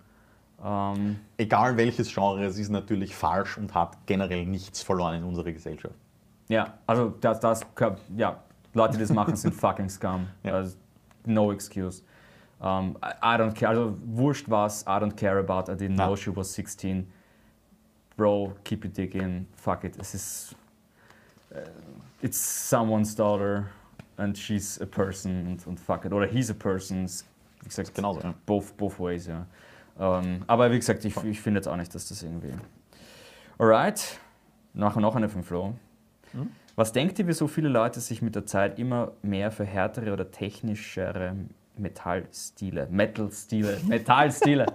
Ähm, 0.64 1.16
Egal 1.36 1.76
welches 1.76 2.12
Genre, 2.12 2.42
es 2.44 2.58
ist 2.58 2.70
natürlich 2.70 3.14
falsch 3.14 3.58
und 3.58 3.74
hat 3.74 3.98
generell 4.06 4.46
nichts 4.46 4.82
verloren 4.82 5.16
in 5.16 5.24
unserer 5.24 5.52
Gesellschaft. 5.52 5.94
ja, 6.48 6.74
also 6.86 7.10
das, 7.20 7.38
das, 7.40 7.60
ja, 8.16 8.40
Leute, 8.72 8.94
die 8.94 9.00
das 9.00 9.12
machen, 9.12 9.36
sind 9.36 9.54
fucking 9.54 9.88
scum. 9.90 10.26
Ja. 10.42 10.54
Also, 10.54 10.76
no 11.26 11.52
excuse. 11.52 12.02
Um, 12.60 12.96
I, 13.02 13.34
I 13.34 13.36
don't 13.38 13.52
care, 13.54 13.68
also 13.68 13.94
wurscht 14.06 14.48
was, 14.48 14.82
I 14.84 14.98
don't 14.98 15.14
care 15.16 15.38
about, 15.38 15.70
I 15.70 15.76
didn't 15.76 15.98
Ja. 15.98 16.06
know 16.06 16.16
she 16.16 16.34
was 16.34 16.52
16. 16.54 17.06
Bro, 18.16 18.54
keep 18.64 18.84
your 18.84 18.90
dick 18.92 19.14
in, 19.14 19.46
fuck 19.56 19.84
it. 19.84 19.96
Es 19.98 20.14
ist, 20.14 20.56
äh, 21.50 21.62
it's 22.22 22.38
someone's 22.70 23.14
daughter 23.14 23.66
and 24.16 24.38
she's 24.38 24.80
a 24.80 24.86
person 24.86 25.46
und, 25.46 25.66
und 25.66 25.78
fuck 25.80 26.04
it. 26.06 26.12
Oder 26.12 26.26
he's 26.26 26.48
a 26.48 26.54
person, 26.54 27.06
wie 27.60 27.68
gesagt, 27.68 27.92
Genauso, 27.94 28.20
ja. 28.20 28.32
both, 28.46 28.74
both 28.76 28.98
ways, 29.00 29.26
ja. 29.26 29.44
Ähm, 29.98 30.42
aber 30.46 30.70
wie 30.72 30.78
gesagt, 30.78 31.04
ich, 31.04 31.16
ich 31.24 31.40
finde 31.40 31.58
jetzt 31.58 31.68
auch 31.68 31.76
nicht, 31.76 31.94
dass 31.94 32.08
das 32.08 32.22
irgendwie. 32.22 32.52
Alright, 33.58 34.18
noch, 34.72 34.96
noch 34.96 35.14
eine 35.14 35.28
von 35.28 35.42
Flo. 35.42 35.74
Mhm. 36.32 36.50
Was 36.76 36.92
denkt 36.92 37.18
ihr, 37.20 37.26
wieso 37.28 37.46
viele 37.46 37.68
Leute 37.68 38.00
sich 38.00 38.20
mit 38.20 38.34
der 38.34 38.46
Zeit 38.46 38.78
immer 38.78 39.12
mehr 39.22 39.52
für 39.52 39.64
härtere 39.64 40.12
oder 40.12 40.30
technischere 40.30 41.36
Metallstile, 41.76 42.88
Metal-Stile, 42.90 43.78
Metallstile, 43.86 44.66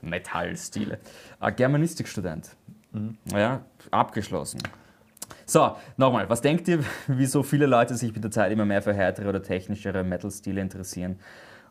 Metallstile, 0.00 0.98
äh, 1.40 1.52
Germanistikstudent. 1.52 2.50
Mhm. 2.92 3.18
Ja, 3.32 3.62
abgeschlossen. 3.90 4.60
So, 5.44 5.76
nochmal, 5.96 6.28
was 6.28 6.40
denkt 6.40 6.68
ihr, 6.68 6.84
wieso 7.08 7.42
viele 7.42 7.66
Leute 7.66 7.96
sich 7.96 8.14
mit 8.14 8.22
der 8.22 8.30
Zeit 8.30 8.52
immer 8.52 8.64
mehr 8.64 8.82
für 8.82 8.94
härtere 8.94 9.28
oder 9.28 9.42
technischere 9.42 10.04
Metal-Stile 10.04 10.60
interessieren? 10.60 11.18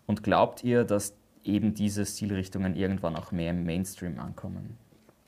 Und 0.06 0.24
glaubt 0.24 0.64
ihr, 0.64 0.84
dass 0.84 1.14
eben 1.44 1.74
diese 1.74 2.06
Stilrichtungen 2.06 2.76
irgendwann 2.76 3.16
auch 3.16 3.32
mehr 3.32 3.52
im 3.52 3.66
Mainstream 3.66 4.20
ankommen? 4.20 4.78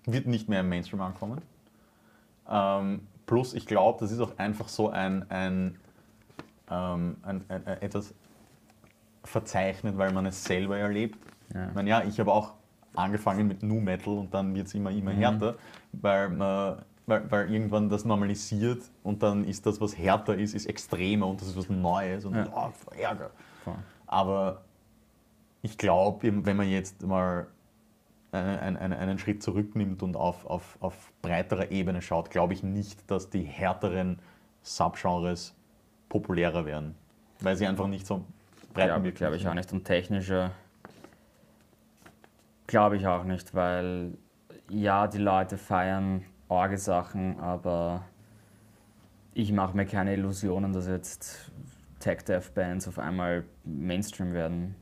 Wird 0.06 0.26
nicht 0.28 0.50
mehr 0.50 0.62
im 0.62 0.70
Mainstream 0.70 1.02
ankommen. 1.02 1.42
Ähm, 2.50 3.02
plus, 3.26 3.54
ich 3.54 3.66
glaube, 3.66 4.00
das 4.02 4.12
ist 4.12 4.20
auch 4.20 4.38
einfach 4.38 4.68
so 4.68 4.90
ein, 4.90 5.30
ein, 5.30 5.78
ähm, 6.70 7.18
ein, 7.24 7.44
ein, 7.48 7.68
ein 7.68 7.82
etwas 7.82 8.14
verzeichnet, 9.24 9.98
weil 9.98 10.12
man 10.12 10.26
es 10.26 10.44
selber 10.44 10.78
erlebt. 10.78 11.18
Ja. 11.54 11.68
Ich 11.70 11.76
meine, 11.76 11.90
ja, 11.90 12.04
ich 12.04 12.20
habe 12.20 12.32
auch 12.32 12.54
angefangen 12.96 13.48
mit 13.48 13.64
Nu 13.64 13.80
Metal 13.80 14.18
und 14.18 14.34
dann 14.34 14.54
wird 14.54 14.68
es 14.68 14.74
immer, 14.74 14.92
immer 14.92 15.12
Mhm. 15.14 15.18
härter, 15.18 15.56
weil, 15.94 16.30
man, 16.30 16.82
weil, 17.06 17.32
weil 17.32 17.54
irgendwann 17.54 17.88
das 17.90 18.04
normalisiert 18.04 18.82
und 19.04 19.22
dann 19.24 19.46
ist 19.46 19.66
das, 19.66 19.80
was 19.80 19.98
härter 19.98 20.36
ist, 20.36 20.54
ist 20.56 20.66
extremer 20.66 21.28
und 21.28 21.40
das 21.42 21.50
ist 21.50 21.58
was 21.58 21.70
Neues 21.70 22.26
und 22.26 22.36
Ja. 22.36 22.48
oh, 22.54 22.72
Ärger. 23.00 23.30
Voll. 23.64 23.76
Aber 24.08 24.62
ich 25.62 25.78
glaube, 25.78 26.46
wenn 26.46 26.58
man 26.58 26.70
jetzt 26.70 27.06
mal 27.06 27.48
einen, 28.32 28.78
einen, 28.78 28.94
einen 28.94 29.20
Schritt 29.20 29.44
zurücknimmt 29.44 30.04
und 30.04 30.16
auf, 30.16 30.46
auf, 30.46 30.78
auf 30.80 31.12
breiterer 31.22 31.72
Ebene 31.72 32.02
schaut, 32.02 32.30
glaube 32.30 32.54
ich 32.54 32.64
nicht, 32.64 33.10
dass 33.12 33.30
die 33.30 33.44
härteren 33.44 34.20
Subgenres 34.62 35.56
populärer 36.10 36.66
werden, 36.66 36.96
weil 37.40 37.56
sie 37.56 37.68
einfach 37.68 37.88
nicht 37.88 38.06
so 38.06 38.26
breit 38.74 38.88
Glaube 38.88 39.02
möglich 39.02 39.20
glaub 39.20 39.34
ich 39.34 39.48
auch 39.48 39.54
nicht. 39.54 39.72
Und 39.74 39.86
technische 39.86 40.52
glaube 42.68 42.98
ich 42.98 43.06
auch 43.06 43.24
nicht, 43.24 43.54
weil 43.54 44.18
ja, 44.70 45.08
die 45.08 45.18
Leute 45.18 45.58
feiern 45.58 46.24
Orgesachen, 46.48 47.40
aber 47.40 48.06
ich 49.34 49.52
mache 49.52 49.76
mir 49.76 49.86
keine 49.86 50.14
Illusionen, 50.14 50.74
dass 50.74 50.88
jetzt 50.88 51.52
Tech-Death-Bands 52.00 52.88
auf 52.88 53.00
einmal 53.00 53.44
Mainstream 53.64 54.34
werden, 54.34 54.76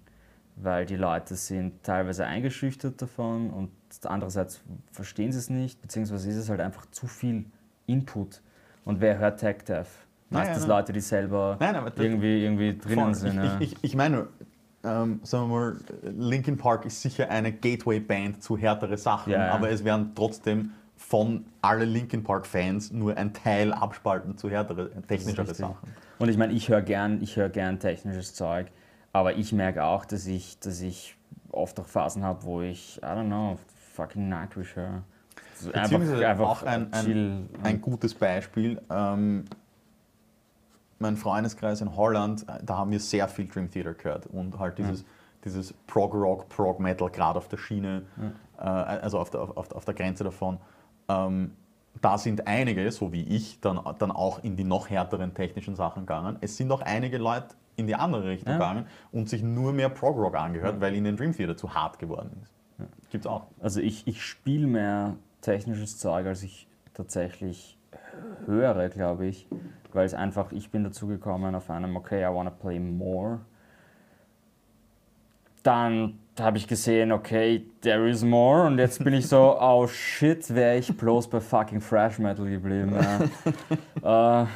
weil 0.62 0.86
die 0.86 0.96
Leute 0.96 1.36
sind 1.36 1.84
teilweise 1.84 2.26
eingeschüchtert 2.26 3.02
davon 3.02 3.50
und 3.50 3.72
andererseits 4.06 4.62
verstehen 4.92 5.32
sie 5.32 5.40
es 5.40 5.50
nicht, 5.50 5.82
beziehungsweise 5.82 6.30
ist 6.30 6.36
es 6.36 6.50
halt 6.50 6.60
einfach 6.62 6.86
zu 6.92 7.08
viel 7.08 7.46
Input. 7.88 8.42
Und 8.86 9.02
wer 9.02 9.18
hört? 9.18 9.42
Nein, 9.42 9.86
Meistens 10.30 10.60
nein. 10.62 10.70
Leute, 10.70 10.94
die 10.94 11.00
selber 11.02 11.58
Nein, 11.60 11.76
irgendwie, 11.96 12.44
irgendwie 12.44 12.78
drinnen 12.78 13.14
sind. 13.14 13.36
ja. 13.36 13.60
Ich, 13.60 13.72
ich, 13.74 13.84
ich 13.84 13.96
meine, 13.96 14.28
ähm, 14.84 15.20
sagen 15.24 15.50
wir 15.50 15.56
mal, 15.56 15.78
Linkin 16.04 16.58
Park 16.58 16.86
ist 16.86 17.02
sicher 17.02 17.30
eine 17.30 17.52
Gateway-Band 17.52 18.44
zu 18.44 18.58
härtere 18.58 18.98
Sachen, 18.98 19.34
Ja, 19.34 19.48
ja. 19.48 19.52
aber 19.54 19.70
es 19.72 19.84
werden 19.84 20.12
trotzdem 20.16 20.72
von 20.96 21.46
alle 21.62 21.86
Linkin 21.86 22.24
Park-Fans 22.24 22.92
nur 22.92 23.16
ein 23.18 23.34
Teil 23.34 23.74
abspalten 23.74 24.38
zu 24.38 24.50
härtere, 24.50 24.90
technischere. 25.08 25.54
Sachen. 25.54 25.90
Und 26.20 26.30
ich 26.30 26.38
meine, 26.38 26.54
ich 26.54 26.70
höre 26.70 26.82
gern, 26.82 27.22
ich 27.22 27.38
höre 27.38 27.50
gern 27.50 27.80
technisches 27.80 28.34
Zeug, 28.34 28.68
aber 29.14 29.36
ich 29.36 29.54
merke 29.54 29.84
auch, 29.84 30.06
dass 30.06 30.26
ich, 30.28 30.60
dass 30.60 30.82
ich 30.82 31.16
oft 31.52 31.80
auch 31.80 31.86
Phasen 31.86 32.24
habe, 32.24 32.44
wo 32.44 32.62
ich, 32.62 32.98
I 32.98 33.06
don't 33.06 33.26
know, 33.26 33.58
fucking 33.94 34.30
Nightwish 34.30 34.76
höre. 34.76 35.04
Beziehungsweise 35.62 36.40
auch 36.40 36.64
ein, 36.64 36.94
ein, 36.94 37.50
ein 37.64 37.82
gutes 37.82 38.14
Beispiel. 38.14 38.82
Ähm, 38.90 39.46
mein 41.00 41.18
Freundeskreis 41.18 41.82
in 41.82 41.96
Holland, 41.96 42.48
äh, 42.48 42.64
da 42.64 42.78
haben 42.78 42.92
wir 42.92 43.00
sehr 43.00 43.28
viel 43.28 43.48
Dream 43.48 43.70
Theater 43.70 43.94
gehört 43.94 44.28
und 44.28 44.60
halt 44.60 44.78
dieses, 44.78 45.06
dieses 45.44 45.74
Prog 45.88 46.14
Rock, 46.14 46.50
Prog 46.50 46.80
Metal, 46.80 47.10
gerade 47.10 47.40
auf 47.40 47.48
der 47.48 47.58
Schiene, 47.58 48.04
äh, 48.58 48.62
also 48.62 49.20
auf 49.20 49.30
der, 49.30 49.42
auf, 49.42 49.72
auf 49.72 49.86
der 49.86 49.94
Grenze 49.94 50.24
davon. 50.24 50.60
Ähm, 51.08 51.56
da 52.02 52.18
sind 52.18 52.48
einige, 52.48 52.92
so 52.92 53.12
wie 53.12 53.24
ich, 53.24 53.60
dann, 53.60 53.80
dann 53.98 54.12
auch 54.12 54.44
in 54.44 54.56
die 54.56 54.64
noch 54.64 54.90
härteren 54.90 55.34
technischen 55.34 55.76
Sachen 55.76 56.04
gegangen. 56.04 56.38
Es 56.42 56.56
sind 56.56 56.72
auch 56.72 56.82
einige 56.82 57.18
Leute 57.18 57.48
in 57.80 57.88
die 57.88 57.96
andere 57.96 58.30
Richtung 58.30 58.52
Ja. 58.54 58.58
gegangen 58.58 58.86
und 59.12 59.30
sich 59.30 59.42
nur 59.42 59.74
mehr 59.74 59.90
Prog 59.90 60.18
Rock 60.18 60.36
angehört, 60.36 60.82
weil 60.82 60.94
ihnen 60.94 61.16
Dream 61.16 61.34
Theater 61.34 61.58
zu 61.58 61.74
hart 61.74 62.00
geworden 62.00 62.32
ist. 62.44 62.54
Gibt's 63.12 63.28
auch. 63.28 63.48
Also 63.60 63.82
ich, 63.82 64.08
ich 64.08 64.24
spiele 64.24 64.68
mehr 64.68 65.16
technisches 65.42 65.98
Zeug, 65.98 66.26
als 66.28 66.44
ich 66.44 66.68
tatsächlich 66.94 67.78
höre, 68.46 68.90
glaube 68.90 69.26
ich. 69.26 69.48
Weil 69.92 70.06
es 70.06 70.14
einfach, 70.14 70.52
ich 70.52 70.70
bin 70.70 70.84
dazu 70.84 71.08
gekommen 71.08 71.56
auf 71.56 71.70
einem, 71.70 71.96
okay, 71.96 72.22
I 72.24 72.34
wanna 72.34 72.52
play 72.52 72.80
more. 72.80 73.40
Dann 75.64 76.20
habe 76.40 76.58
ich 76.58 76.68
gesehen, 76.68 77.12
okay, 77.12 77.66
there 77.82 78.08
is 78.10 78.24
more. 78.24 78.66
Und 78.68 78.78
jetzt 78.78 79.04
bin 79.04 79.14
ich 79.14 79.28
so, 79.28 79.58
oh 79.60 79.88
shit, 79.88 80.54
wäre 80.54 80.78
ich 80.78 80.96
bloß 80.96 81.30
bei 81.30 81.42
fucking 81.42 81.82
Thrash 81.82 82.20
Metal 82.20 82.46
geblieben. 82.46 82.94
Ja. 84.04 84.42
äh, 84.44 84.48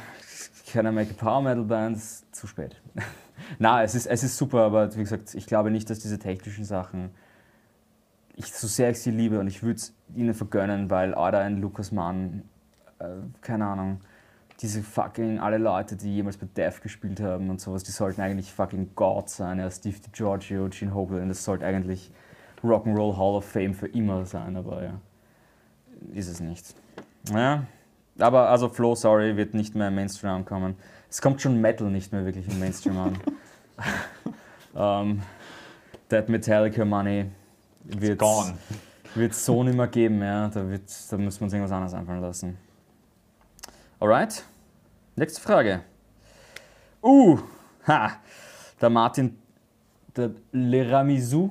can 0.70 0.86
I 0.86 0.90
make 0.90 1.10
a 1.10 1.14
Power 1.14 1.42
Metal 1.42 1.64
Band? 1.64 1.98
Zu 2.34 2.48
spät. 2.48 2.82
Na, 3.58 3.82
es 3.84 3.94
ist, 3.94 4.06
es 4.06 4.24
ist 4.24 4.36
super, 4.36 4.62
aber 4.62 4.94
wie 4.96 5.00
gesagt, 5.00 5.34
ich 5.34 5.46
glaube 5.46 5.70
nicht, 5.70 5.88
dass 5.88 6.00
diese 6.00 6.18
technischen 6.18 6.64
Sachen 6.64 7.10
ich, 8.36 8.52
so 8.52 8.66
sehr 8.66 8.90
ich 8.90 9.00
sie 9.00 9.12
liebe 9.12 9.38
und 9.38 9.46
ich 9.46 9.62
würde 9.62 9.76
es 9.76 9.94
ihnen 10.14 10.34
vergönnen, 10.34 10.90
weil 10.90 11.14
Ada 11.14 11.38
ein 11.38 11.60
Lukas 11.60 11.92
Mann, 11.92 12.42
äh, 12.98 13.04
keine 13.40 13.66
Ahnung, 13.66 14.00
diese 14.60 14.82
fucking, 14.82 15.38
alle 15.38 15.58
Leute, 15.58 15.96
die 15.96 16.14
jemals 16.14 16.36
bei 16.36 16.46
Death 16.56 16.82
gespielt 16.82 17.20
haben 17.20 17.50
und 17.50 17.60
sowas, 17.60 17.84
die 17.84 17.92
sollten 17.92 18.20
eigentlich 18.20 18.52
fucking 18.52 18.90
God 18.94 19.28
sein. 19.28 19.58
Ja, 19.58 19.70
Steve 19.70 19.96
DiGiorgio, 19.98 20.68
Gene 20.68 20.94
Hoglan, 20.94 21.28
das 21.28 21.44
sollte 21.44 21.64
eigentlich 21.66 22.10
Rock'n'Roll 22.62 23.16
Hall 23.16 23.36
of 23.36 23.44
Fame 23.44 23.74
für 23.74 23.88
immer 23.88 24.24
sein, 24.26 24.56
aber 24.56 24.82
ja, 24.82 25.00
ist 26.12 26.28
es 26.28 26.40
nicht. 26.40 26.74
Ja, 27.32 27.64
aber 28.18 28.48
also 28.48 28.68
Flo, 28.68 28.94
sorry, 28.94 29.36
wird 29.36 29.54
nicht 29.54 29.74
mehr 29.74 29.88
im 29.88 29.96
Mainstream 29.96 30.32
ankommen. 30.32 30.76
Es 31.14 31.22
kommt 31.22 31.40
schon 31.40 31.60
Metal 31.60 31.88
nicht 31.88 32.10
mehr 32.10 32.24
wirklich 32.24 32.48
im 32.48 32.58
Mainstream 32.58 32.98
an. 32.98 33.16
ähm, 34.76 35.22
That 36.08 36.28
Metallica 36.28 36.84
Money 36.84 37.26
wird 37.84 38.20
wird 39.14 39.32
so 39.32 39.62
nicht 39.62 39.76
mehr 39.76 39.86
geben, 39.86 40.20
ja. 40.20 40.48
Da, 40.48 40.68
wird, 40.68 40.82
da 41.08 41.16
müssen 41.16 41.38
wir 41.38 41.44
uns 41.44 41.52
irgendwas 41.52 41.70
anderes 41.70 41.94
einfallen 41.94 42.20
lassen. 42.20 42.58
Alright, 44.00 44.42
nächste 45.14 45.40
Frage. 45.40 45.82
Uh, 47.00 47.38
ha, 47.86 48.14
der 48.80 48.90
Martin, 48.90 49.38
der 50.16 50.32
Leramisu, 50.50 51.48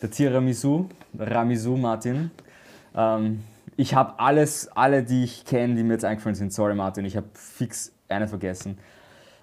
der 0.00 0.10
Tiramisu, 0.10 0.88
Ramisu 1.18 1.76
Martin. 1.76 2.30
Ähm, 2.94 3.44
ich 3.76 3.94
habe 3.94 4.18
alles, 4.18 4.68
alle, 4.68 5.02
die 5.02 5.24
ich 5.24 5.44
kenne, 5.44 5.74
die 5.74 5.82
mir 5.82 5.92
jetzt 5.92 6.06
eingefallen 6.06 6.36
sind. 6.36 6.54
Sorry 6.54 6.74
Martin, 6.74 7.04
ich 7.04 7.18
habe 7.18 7.28
fix 7.34 7.92
eine 8.12 8.28
vergessen. 8.28 8.78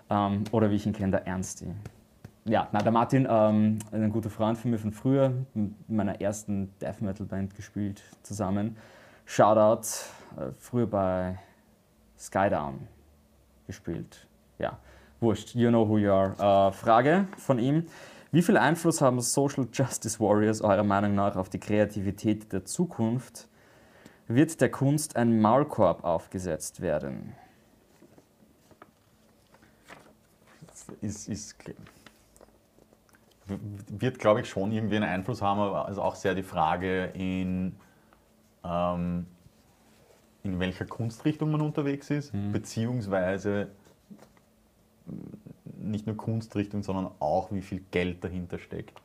Ähm, 0.10 0.43
oder 0.51 0.69
wie 0.69 0.75
ich 0.75 0.86
ihn 0.86 0.93
kenne, 0.93 1.12
der 1.12 1.27
Ernsti. 1.27 1.67
Ja, 2.45 2.67
na, 2.71 2.79
der 2.79 2.91
Martin, 2.91 3.27
ähm, 3.29 3.79
ein 3.91 4.12
guter 4.12 4.29
Freund 4.29 4.58
von 4.58 4.71
mir 4.71 4.79
von 4.79 4.91
früher, 4.91 5.34
in 5.53 5.75
meiner 5.88 6.19
ersten 6.19 6.73
Death 6.82 7.01
Metal 7.01 7.25
Band 7.25 7.55
gespielt 7.55 8.01
zusammen. 8.23 8.77
Shoutout, 9.25 9.88
äh, 10.38 10.51
früher 10.58 10.88
bei 10.88 11.38
Skydown 12.17 12.88
gespielt. 13.67 14.25
Ja, 14.58 14.79
wurscht, 15.19 15.53
you 15.53 15.69
know 15.69 15.88
who 15.88 15.99
you 15.99 16.12
are. 16.12 16.69
Äh, 16.69 16.71
Frage 16.71 17.27
von 17.38 17.60
ihm. 17.60 17.86
Wie 18.32 18.41
viel 18.41 18.58
Einfluss 18.58 19.01
haben 19.01 19.21
Social 19.21 19.67
Justice 19.71 20.19
Warriors 20.19 20.62
eurer 20.62 20.84
Meinung 20.84 21.15
nach 21.15 21.36
auf 21.36 21.49
die 21.49 21.60
Kreativität 21.60 22.51
der 22.51 22.65
Zukunft? 22.65 23.47
Wird 24.27 24.62
der 24.62 24.69
Kunst 24.69 25.15
ein 25.15 25.41
Maulkorb 25.41 26.03
aufgesetzt 26.03 26.82
werden? 26.82 27.36
Ist, 31.02 31.28
ist, 31.28 31.56
wird, 33.89 34.19
glaube 34.19 34.41
ich, 34.41 34.49
schon 34.49 34.71
irgendwie 34.71 34.97
einen 34.97 35.10
Einfluss 35.10 35.41
haben, 35.41 35.60
aber 35.60 35.86
es 35.86 35.93
ist 35.93 35.99
auch 35.99 36.15
sehr 36.15 36.36
die 36.36 36.43
Frage, 36.43 37.06
in, 37.13 37.75
ähm, 38.63 39.25
in 40.43 40.60
welcher 40.60 40.86
Kunstrichtung 40.86 41.52
man 41.52 41.62
unterwegs 41.62 42.10
ist, 42.10 42.32
beziehungsweise 42.52 43.69
nicht 45.82 46.06
nur 46.06 46.17
Kunstrichtung, 46.17 46.84
sondern 46.84 47.10
auch 47.19 47.52
wie 47.52 47.62
viel 47.62 47.84
Geld 47.91 48.23
dahinter 48.23 48.60
steckt. 48.60 49.02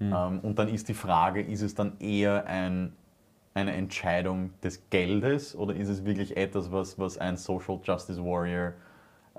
Ähm, 0.00 0.40
und 0.40 0.58
dann 0.58 0.68
ist 0.68 0.88
die 0.88 0.94
Frage, 0.94 1.42
ist 1.42 1.62
es 1.62 1.74
dann 1.74 1.98
eher 2.00 2.46
ein, 2.46 2.92
eine 3.54 3.72
Entscheidung 3.72 4.50
des 4.62 4.90
Geldes 4.90 5.56
oder 5.56 5.74
ist 5.74 5.88
es 5.88 6.04
wirklich 6.04 6.36
etwas, 6.36 6.70
was, 6.70 6.98
was 6.98 7.18
ein 7.18 7.36
Social 7.36 7.80
Justice 7.82 8.22
Warrior 8.22 8.74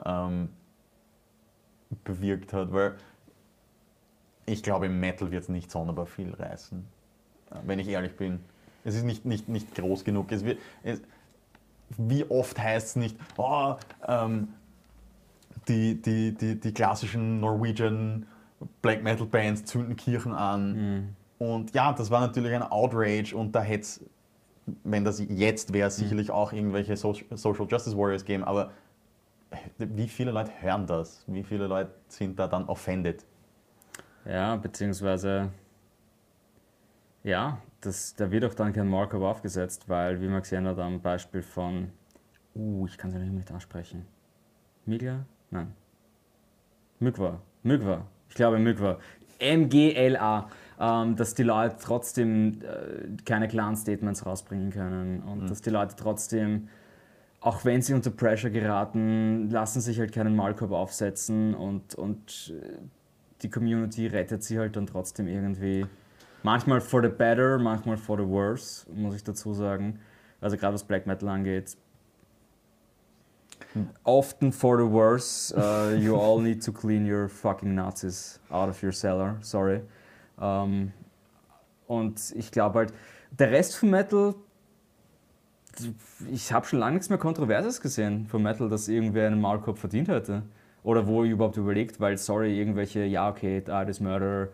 ähm, 0.04 0.50
bewirkt 2.04 2.54
hat? 2.54 2.72
Weil 2.74 2.96
ich 4.46 4.64
glaube, 4.64 4.88
im 4.88 5.00
Metal 5.00 5.32
wird 5.32 5.44
es 5.44 5.50
nicht 5.50 5.70
sonderbar 5.72 6.06
viel 6.06 6.34
reißen, 6.34 6.86
äh, 7.52 7.56
wenn 7.66 7.80
ich 7.80 7.88
ehrlich 7.88 8.16
bin. 8.16 8.40
Es 8.84 8.96
ist 8.96 9.04
nicht, 9.04 9.26
nicht, 9.26 9.50
nicht 9.50 9.76
groß 9.76 10.04
genug. 10.04 10.32
Es 10.32 10.46
wird, 10.46 10.60
es, 10.84 11.02
wie 11.98 12.24
oft 12.30 12.58
heißt 12.58 12.88
es 12.88 12.96
nicht, 12.96 13.18
oh, 13.38 13.76
ähm, 14.08 14.50
die, 15.68 16.02
die, 16.02 16.34
die, 16.34 16.60
die 16.60 16.74
klassischen 16.74 17.40
Norwegian 17.40 18.26
Black 18.82 19.04
Metal 19.04 19.26
Bands 19.26 19.66
zünden 19.66 19.96
Kirchen 19.96 20.34
an. 20.34 21.16
Und 21.38 21.74
ja, 21.76 21.94
das 21.94 22.10
war 22.10 22.22
natürlich 22.22 22.54
ein 22.54 22.64
Outrage 22.64 23.36
und 23.36 23.54
da 23.54 23.62
hätte 23.62 23.82
es, 23.82 24.06
wenn 24.84 25.04
das 25.04 25.22
jetzt 25.30 25.74
wäre, 25.74 25.92
sicherlich 25.92 26.32
auch 26.32 26.52
irgendwelche 26.52 26.98
so 26.98 27.16
Social 27.32 27.68
Justice 27.70 27.98
Warriors 27.98 28.26
geben, 28.26 28.44
aber 28.44 28.72
wie 29.78 30.08
viele 30.08 30.32
Leute 30.32 30.52
hören 30.60 30.86
das? 30.88 31.24
Wie 31.28 31.44
viele 31.44 31.68
Leute 31.68 31.92
sind 32.08 32.38
da 32.38 32.48
dann 32.48 32.66
offended? 32.66 33.26
Ja, 34.26 34.56
beziehungsweise, 34.58 35.52
ja, 37.24 37.62
das, 37.82 38.16
da 38.16 38.30
wird 38.30 38.44
auch 38.46 38.54
dann 38.54 38.74
kein 38.74 38.90
Markup 38.90 39.22
aufgesetzt, 39.22 39.88
weil, 39.88 40.22
wie 40.22 40.28
man 40.28 40.42
gesehen 40.42 40.68
hat, 40.68 40.80
am 40.80 41.02
Beispiel 41.02 41.42
von, 41.42 41.92
uh, 42.56 42.86
ich 42.88 42.98
kann 42.98 43.12
es 43.12 43.16
ja 43.16 43.22
nicht 43.22 43.52
aussprechen. 43.52 44.06
Migla? 44.86 45.26
Nein. 45.50 45.74
Mygwa. 47.00 47.42
Mygwa. 47.64 48.06
Ich 48.30 48.36
glaube 48.36 48.60
Mygwa. 48.60 49.00
M-G-L-A. 49.40 50.50
Ähm, 50.80 51.16
dass 51.16 51.34
die 51.34 51.44
Leute 51.44 51.78
trotzdem 51.82 52.60
äh, 52.62 53.24
keine 53.26 53.48
klaren 53.48 53.76
Statements 53.76 54.26
rausbringen 54.26 54.70
können 54.70 55.24
und 55.24 55.50
dass 55.50 55.62
die 55.62 55.72
Leute 55.72 55.96
trotzdem, 55.96 56.70
auch 57.40 57.64
wenn 57.66 57.82
sie 57.82 57.94
unter 57.94 58.10
Pressure 58.10 58.50
geraten, 58.50 59.50
lassen 59.50 59.82
sich 59.82 60.00
halt 60.00 60.12
keinen 60.12 60.36
Maulkorb 60.36 60.72
aufsetzen 60.72 61.54
und, 61.54 61.96
und 61.96 62.54
äh, 62.56 62.78
die 63.42 63.50
Community 63.50 64.08
rettet 64.08 64.44
sie 64.44 64.58
halt 64.58 64.76
dann 64.76 64.88
trotzdem 64.88 65.28
irgendwie. 65.28 65.86
Manchmal 66.44 66.82
for 66.82 67.02
the 67.02 67.10
better, 67.10 67.58
manchmal 67.58 67.98
for 67.98 68.18
the 68.18 68.28
worse, 68.28 68.86
muss 68.92 69.16
ich 69.16 69.24
dazu 69.24 69.54
sagen. 69.54 70.00
Also 70.42 70.58
gerade 70.58 70.74
was 70.74 70.84
Black 70.84 71.06
Metal 71.06 71.30
angeht. 71.30 71.78
Often 74.04 74.52
for 74.52 74.78
the 74.78 74.90
worse. 74.90 75.54
Uh, 75.56 75.96
you 75.96 76.16
all 76.20 76.42
need 76.42 76.64
to 76.64 76.72
clean 76.72 77.06
your 77.06 77.28
fucking 77.28 77.76
Nazis 77.76 78.40
out 78.50 78.70
of 78.70 78.82
your 78.82 78.92
cellar. 78.92 79.38
Sorry. 79.42 79.82
Ähm, 80.40 80.94
und 81.88 82.34
ich 82.36 82.52
glaube 82.52 82.80
halt, 82.80 82.94
der 83.32 83.52
Rest 83.52 83.76
von 83.76 83.90
Metal, 83.90 84.36
ich 86.32 86.52
habe 86.54 86.66
schon 86.66 86.80
lange 86.80 86.94
nichts 86.94 87.10
mehr 87.10 87.18
Kontroverses 87.18 87.82
gesehen 87.82 88.28
von 88.28 88.42
Metal, 88.44 88.70
dass 88.70 88.88
irgendwer 88.88 89.28
einen 89.28 89.42
Maulkorb 89.42 89.78
verdient 89.78 90.08
hätte. 90.08 90.44
Oder 90.84 91.06
wo 91.08 91.24
ich 91.24 91.32
überhaupt 91.32 91.58
überlegt, 91.58 92.00
weil, 92.00 92.18
sorry, 92.18 92.58
irgendwelche, 92.58 93.04
ja, 93.04 93.30
okay, 93.30 93.62
Art 93.68 93.90
is 93.90 94.00
Murder. 94.00 94.48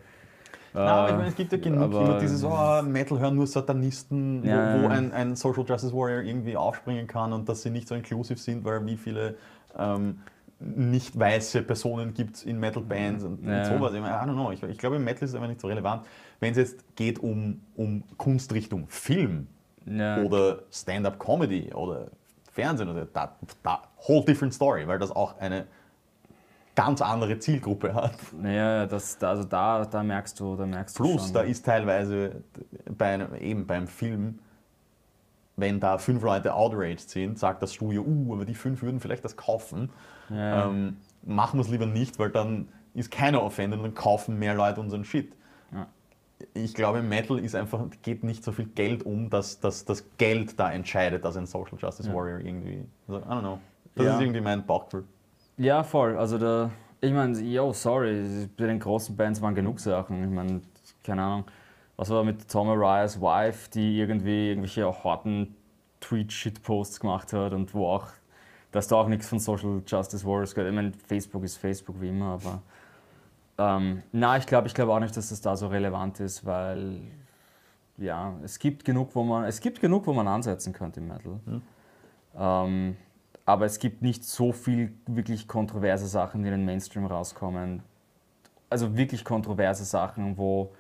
Na, 0.74 0.82
aber 0.82 1.08
ich 1.10 1.14
äh, 1.14 1.18
meine, 1.18 1.30
es 1.30 1.36
gibt 1.36 1.52
ja 1.52 1.58
genug 1.60 1.82
aber- 1.84 2.02
immer 2.02 2.20
dieses, 2.20 2.44
oh, 2.44 2.82
Metal 2.82 3.20
hören 3.20 3.36
nur 3.36 3.46
Satanisten, 3.46 4.44
Ja, 4.44 4.80
wo, 4.80 4.84
wo 4.84 4.88
ein, 4.88 5.12
ein 5.12 5.36
Social 5.36 5.64
Justice 5.68 5.94
Warrior 5.94 6.24
irgendwie 6.24 6.58
aufspringen 6.58 7.06
kann 7.06 7.32
und 7.34 7.48
dass 7.48 7.62
sie 7.62 7.70
nicht 7.70 7.88
so 7.88 7.94
inclusive 7.94 8.40
sind, 8.40 8.66
weil 8.66 8.84
wie 8.86 8.98
viele 8.98 9.36
ähm, 9.78 10.20
nicht 10.60 11.20
weiße 11.20 11.62
Personen 11.62 12.14
gibt 12.16 12.38
es 12.38 12.44
in 12.44 12.60
Metal-Bands 12.60 13.24
und, 13.26 13.46
Ja. 13.46 13.60
und 13.60 13.66
sowas. 13.66 13.94
Ich, 13.94 14.02
meine, 14.02 14.16
I 14.16 14.20
don't 14.28 14.34
know. 14.34 14.52
ich, 14.52 14.64
ich 14.64 14.78
glaube, 14.80 14.96
im 14.96 15.04
Metal 15.04 15.24
ist 15.24 15.32
es 15.32 15.36
einfach 15.36 15.50
nicht 15.50 15.62
so 15.62 15.68
relevant. 15.68 16.04
Wenn 16.40 16.52
es 16.52 16.58
jetzt 16.58 16.96
geht 16.96 17.20
um, 17.20 17.62
um 17.76 18.04
Kunstrichtung 18.18 18.88
Film 18.88 19.48
Ja. 19.86 20.22
oder 20.22 20.64
Stand-Up-Comedy 20.72 21.74
oder 21.74 22.08
Fernsehen, 22.52 22.90
oder 22.90 23.06
da, 23.06 23.36
da, 23.64 23.82
whole 24.08 24.24
different 24.24 24.54
story, 24.54 24.88
weil 24.88 25.00
das 25.00 25.12
auch 25.12 25.38
eine 25.40 25.66
ganz 26.76 27.02
andere 27.02 27.40
Zielgruppe 27.40 27.94
hat. 27.94 28.16
Naja, 28.40 28.86
das, 28.86 29.18
da- 29.18 29.30
also 29.30 29.44
da, 29.44 29.86
da 29.86 30.04
merkst 30.04 30.40
du, 30.40 30.56
da 30.56 30.66
merkst 30.66 30.98
du 30.98 31.04
Plus, 31.04 31.32
da 31.32 31.42
ist 31.42 31.66
teilweise 31.66 32.44
bei 32.98 33.14
einem, 33.14 33.36
eben 33.36 33.66
beim 33.66 33.88
Film 33.88 34.40
wenn 35.56 35.80
da 35.80 35.98
fünf 35.98 36.24
Leute 36.24 36.54
outraged 36.54 37.10
sind, 37.10 37.38
sagt 37.38 37.62
das 37.62 37.74
Studio, 37.74 38.04
uh, 38.04 38.34
aber 38.34 38.46
die 38.46 38.56
fünf 38.56 38.82
würden 38.82 39.00
vielleicht 39.00 39.24
das 39.24 39.38
kaufen. 39.38 39.90
Ja. 40.30 40.66
Ähm, 40.66 40.98
machen 41.24 41.60
wir 41.60 41.64
es 41.64 41.70
lieber 41.70 41.86
nicht, 41.86 42.18
weil 42.20 42.30
dann 42.32 42.68
ist 42.94 43.12
keiner 43.12 43.44
offended 43.44 43.80
und 43.80 43.86
dann 43.86 43.94
kaufen 43.94 44.40
mehr 44.40 44.56
Leute 44.56 44.80
unseren 44.80 45.06
Shit. 45.06 45.34
Ja. 45.72 45.88
Ich 46.54 46.74
glaube, 46.74 47.02
Metal 47.02 47.40
ist 47.40 47.56
einfach, 47.56 47.82
geht 48.02 48.24
nicht 48.24 48.44
so 48.44 48.52
viel 48.52 48.66
Geld 48.66 49.04
um, 49.06 49.30
dass, 49.30 49.60
dass 49.60 49.86
das 49.86 50.06
Geld 50.18 50.60
da 50.60 50.72
entscheidet, 50.72 51.24
dass 51.26 51.38
ein 51.38 51.46
Social 51.46 51.78
Justice 51.80 52.08
Ja. 52.10 52.16
Warrior 52.16 52.40
irgendwie. 52.40 52.86
Also, 53.08 53.20
I 53.22 53.24
don't 53.30 53.40
know. 53.42 53.60
Das 53.96 54.06
Ja. 54.06 54.16
ist 54.16 54.22
irgendwie 54.22 54.42
mein 54.42 54.66
Bauchgefühl. 54.66 55.06
Ja, 55.58 55.84
voll. 55.84 56.18
Also 56.18 56.38
da, 56.38 56.72
ich 57.00 57.12
meine, 57.14 57.40
yo, 57.40 57.74
sorry, 57.74 58.48
bei 58.58 58.66
den 58.68 58.80
großen 58.80 59.16
Bands 59.16 59.42
waren 59.42 59.54
genug 59.56 59.80
Sachen. 59.80 60.24
Ich 60.24 60.30
meine, 60.30 60.62
keine 61.04 61.22
Ahnung, 61.22 61.46
was 61.96 62.10
war 62.10 62.24
mit 62.24 62.50
Tom 62.50 62.68
Arias 62.70 63.22
Wife, 63.22 63.70
die 63.70 64.00
irgendwie 64.00 64.50
irgendwelche 64.50 64.92
harten 65.04 65.56
Tweet-Shitposts 66.00 67.00
gemacht 67.00 67.34
hat 67.34 67.54
und 67.54 67.74
wo 67.74 67.88
auch, 67.88 68.08
dass 68.72 68.88
da 68.88 68.96
auch 68.98 69.08
nichts 69.08 69.30
von 69.30 69.40
Social 69.40 69.82
Justice 69.86 70.26
Warriors 70.26 70.54
gehört. 70.56 70.72
Ich 70.72 70.76
meine, 70.76 70.92
Facebook 71.08 71.44
ist 71.44 71.58
Facebook 71.58 72.02
wie 72.02 72.10
immer, 72.10 72.34
aber 72.34 72.62
ähm, 73.58 74.04
na, 74.12 74.38
ich 74.38 74.46
glaube 74.46 74.68
ich 74.68 74.74
glaub 74.74 74.90
auch 74.90 75.00
nicht, 75.00 75.16
dass 75.16 75.30
das 75.30 75.42
da 75.42 75.56
so 75.56 75.68
relevant 75.68 76.20
ist, 76.20 76.46
weil 76.46 77.02
ja, 77.98 78.34
es 78.44 78.60
gibt 78.60 78.86
genug, 78.86 79.16
wo 79.16 79.24
man, 79.24 79.46
es 79.46 79.60
gibt 79.60 79.80
genug, 79.80 80.08
wo 80.08 80.14
man 80.14 80.28
ansetzen 80.28 80.74
könnte 80.74 81.00
im 81.00 81.08
Metal. 81.08 81.40
Ähm, 82.36 82.98
aber 83.46 83.66
es 83.66 83.80
gibt 83.80 84.02
nicht 84.02 84.24
so 84.24 84.52
viel 84.52 84.94
wirklich 85.06 85.48
kontroverse 85.48 86.08
Sachen, 86.08 86.42
die 86.42 86.48
in 86.48 86.56
den 86.56 86.66
Mainstream 86.66 87.06
rauskommen. 87.06 87.84
Also 88.70 88.98
wirklich 88.98 89.24
kontroverse 89.24 89.86
Sachen, 89.86 90.38
wo. 90.38 90.74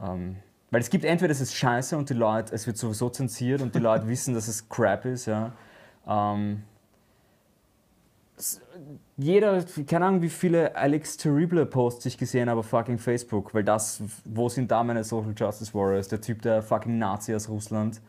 Ähm, 0.00 0.36
weil 0.70 0.80
es 0.80 0.88
gibt 0.88 1.04
entweder 1.04 1.32
es 1.32 1.40
ist 1.42 1.54
scheiße 1.54 1.98
und 1.98 2.08
die 2.08 2.14
Leute, 2.14 2.54
es 2.54 2.66
wird 2.66 2.78
sowieso 2.78 3.10
zensiert 3.10 3.60
und 3.60 3.74
die 3.74 3.78
Leute 3.78 4.08
wissen, 4.08 4.32
dass 4.34 4.48
es 4.48 4.68
crap 4.68 5.04
ist, 5.04 5.26
ja. 5.26 5.52
Ähm, 6.06 6.62
jeder, 9.16 9.64
keine 9.86 10.06
Ahnung, 10.06 10.22
wie 10.22 10.28
viele 10.28 10.74
Alex 10.74 11.16
Terrible 11.16 11.66
Posts 11.66 12.06
ich 12.06 12.18
gesehen 12.18 12.48
habe 12.48 12.60
auf 12.60 12.66
fucking 12.66 12.98
Facebook, 12.98 13.54
weil 13.54 13.64
das, 13.64 14.02
wo 14.24 14.48
sind 14.48 14.70
da 14.70 14.82
meine 14.82 15.04
Social 15.04 15.34
Justice 15.36 15.72
Warriors? 15.74 16.08
Der 16.08 16.20
Typ, 16.20 16.42
der 16.42 16.62
fucking 16.62 16.98
Nazi 16.98 17.34
aus 17.34 17.48
Russland. 17.48 18.00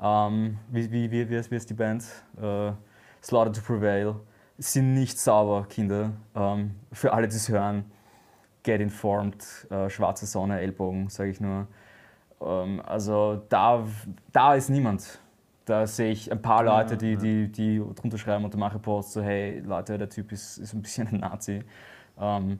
Ähm, 0.00 0.58
wie, 0.70 0.90
wie, 0.90 1.10
wie, 1.10 1.28
wie, 1.28 1.36
ist, 1.36 1.50
wie 1.50 1.56
ist 1.56 1.68
die 1.70 1.74
Band? 1.74 2.04
Äh, 2.40 2.72
Slaughter 3.22 3.52
to 3.52 3.60
Prevail. 3.60 4.16
Sind 4.58 4.94
nicht 4.94 5.18
sauber, 5.18 5.66
Kinder. 5.68 6.12
Ähm, 6.34 6.76
für 6.92 7.12
alle, 7.12 7.28
die 7.28 7.36
es 7.36 7.48
hören, 7.48 7.84
get 8.62 8.80
informed. 8.80 9.44
Äh, 9.70 9.90
schwarze 9.90 10.26
Sonne, 10.26 10.60
Ellbogen, 10.60 11.08
sage 11.08 11.30
ich 11.30 11.40
nur. 11.40 11.66
Ähm, 12.40 12.80
also 12.84 13.42
da, 13.48 13.84
da 14.32 14.54
ist 14.54 14.70
niemand. 14.70 15.20
Da 15.64 15.86
sehe 15.86 16.10
ich 16.10 16.30
ein 16.30 16.42
paar 16.42 16.62
Leute, 16.62 16.96
die, 16.96 17.16
die, 17.16 17.50
die 17.50 17.82
drunter 17.94 18.18
schreiben 18.18 18.44
unter 18.44 18.58
manche 18.58 18.78
Posts 18.78 19.14
so, 19.14 19.22
hey 19.22 19.60
Leute, 19.60 19.96
der 19.96 20.10
Typ 20.10 20.30
ist, 20.32 20.58
ist 20.58 20.74
ein 20.74 20.82
bisschen 20.82 21.08
ein 21.08 21.20
Nazi. 21.20 21.62
Ähm, 22.20 22.58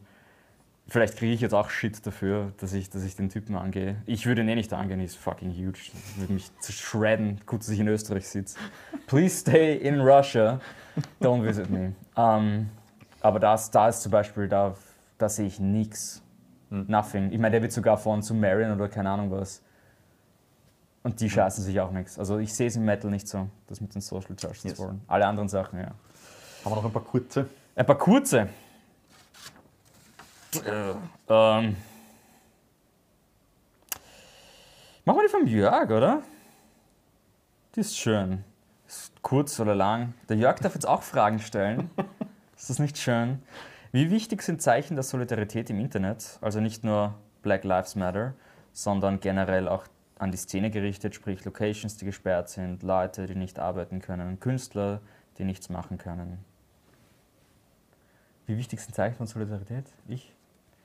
vielleicht 0.88 1.16
kriege 1.16 1.34
ich 1.34 1.40
jetzt 1.42 1.52
auch 1.52 1.68
Shit 1.68 2.06
dafür, 2.06 2.52
dass 2.58 2.72
ich, 2.72 2.88
dass 2.88 3.04
ich 3.04 3.14
den 3.14 3.28
Typen 3.28 3.56
angehe. 3.56 3.96
Ich 4.06 4.24
würde 4.24 4.40
ihn 4.40 4.48
eh 4.48 4.54
nicht 4.54 4.72
angehen, 4.72 5.00
he's 5.00 5.14
fucking 5.14 5.50
huge. 5.50 5.80
Würde 6.16 6.32
mich 6.32 6.50
zershredden. 6.60 7.40
Gut, 7.44 7.60
dass 7.60 7.68
ich 7.68 7.80
in 7.80 7.88
Österreich 7.88 8.26
sitze. 8.26 8.58
Please 9.06 9.36
stay 9.36 9.76
in 9.76 10.00
Russia. 10.00 10.60
Don't 11.20 11.44
visit 11.44 11.68
me. 11.68 11.94
Ähm, 12.16 12.70
aber 13.20 13.38
das, 13.38 13.70
da 13.70 13.88
ist 13.88 14.02
zum 14.02 14.12
Beispiel, 14.12 14.48
da, 14.48 14.74
da 15.18 15.28
sehe 15.28 15.46
ich 15.46 15.60
nichts. 15.60 16.22
Nothing. 16.70 17.30
Ich 17.32 17.38
meine, 17.38 17.52
der 17.52 17.62
wird 17.62 17.72
sogar 17.72 17.98
von 17.98 18.22
zu 18.22 18.34
Marion 18.34 18.72
oder 18.72 18.88
keine 18.88 19.10
Ahnung 19.10 19.30
was. 19.30 19.62
Und 21.04 21.20
die 21.20 21.28
scheißen 21.28 21.62
sich 21.62 21.78
auch 21.80 21.90
nichts. 21.90 22.18
Also 22.18 22.38
ich 22.38 22.52
sehe 22.54 22.66
es 22.66 22.76
im 22.76 22.84
Metal 22.86 23.10
nicht 23.10 23.28
so, 23.28 23.46
das 23.66 23.80
mit 23.80 23.94
den 23.94 24.00
Social 24.00 24.34
Justice 24.36 24.68
Yes. 24.68 24.78
Warren. 24.78 25.02
Alle 25.06 25.26
anderen 25.26 25.50
Sachen, 25.50 25.78
ja. 25.78 25.88
Haben 26.64 26.72
wir 26.72 26.76
noch 26.76 26.84
ein 26.86 26.92
paar 26.92 27.04
kurze? 27.04 27.46
Ein 27.76 27.86
paar 27.86 27.98
kurze. 27.98 28.48
Ähm. 31.28 31.76
Machen 35.04 35.18
wir 35.18 35.22
die 35.24 35.28
vom 35.28 35.46
Jörg, 35.46 35.90
oder? 35.90 36.22
Die 37.74 37.80
ist 37.80 37.98
schön. 37.98 38.42
Ist 38.86 39.12
kurz 39.20 39.60
oder 39.60 39.74
lang. 39.74 40.14
Der 40.30 40.38
Jörg 40.38 40.58
darf 40.60 40.74
jetzt 40.74 40.88
auch 40.88 41.02
Fragen 41.02 41.38
stellen. 41.38 41.90
ist 42.56 42.70
das 42.70 42.78
nicht 42.78 42.96
schön? 42.96 43.42
Wie 43.92 44.10
wichtig 44.10 44.40
sind 44.42 44.62
Zeichen 44.62 44.94
der 44.94 45.02
Solidarität 45.02 45.68
im 45.68 45.80
Internet? 45.80 46.38
Also 46.40 46.60
nicht 46.60 46.82
nur 46.82 47.14
Black 47.42 47.64
Lives 47.64 47.94
Matter, 47.94 48.32
sondern 48.72 49.20
generell 49.20 49.68
auch 49.68 49.86
an 50.18 50.31
die 50.31 50.37
Szene 50.37 50.70
gerichtet, 50.70 51.14
sprich 51.14 51.44
Locations, 51.44 51.96
die 51.96 52.05
gesperrt 52.05 52.48
sind, 52.48 52.83
Leute, 52.83 53.27
die 53.27 53.35
nicht 53.35 53.59
arbeiten 53.59 54.00
können, 54.00 54.38
Künstler, 54.40 55.00
die 55.38 55.44
nichts 55.44 55.68
machen 55.68 55.98
können. 55.98 56.44
Wie 58.46 58.57
wichtig 58.57 58.81
sind 58.81 58.94
Zeichen 58.94 59.16
von 59.16 59.27
Solidarität? 59.27 59.87
Ich? 60.07 60.35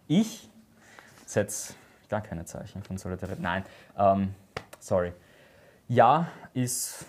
Ich 0.07 0.49
setze 1.25 1.73
gar 2.09 2.21
keine 2.21 2.45
Zeichen 2.45 2.83
von 2.83 2.97
Solidarität. 2.97 3.41
Nein, 3.41 3.63
ähm, 3.97 4.33
sorry. 4.79 5.13
Ja 5.87 6.27
ist 6.53 7.05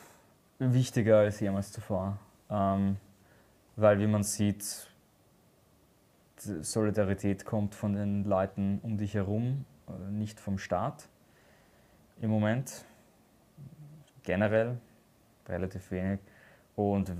wichtiger 0.58 1.18
als 1.18 1.40
jemals 1.40 1.72
zuvor. 1.72 2.18
Ähm, 2.50 2.96
weil, 3.76 3.98
wie 3.98 4.06
man 4.06 4.22
sieht, 4.24 4.88
Solidarität 6.36 7.44
kommt 7.44 7.74
von 7.74 7.94
den 7.94 8.24
Leuten 8.24 8.80
um 8.82 8.96
dich 8.96 9.14
herum, 9.14 9.64
äh, 9.88 10.10
nicht 10.10 10.40
vom 10.40 10.58
Staat. 10.58 11.08
Im 12.20 12.30
Moment. 12.30 12.84
Generell 14.22 14.78
relativ 15.48 15.90
wenig. 15.90 16.20
Und 16.76 17.12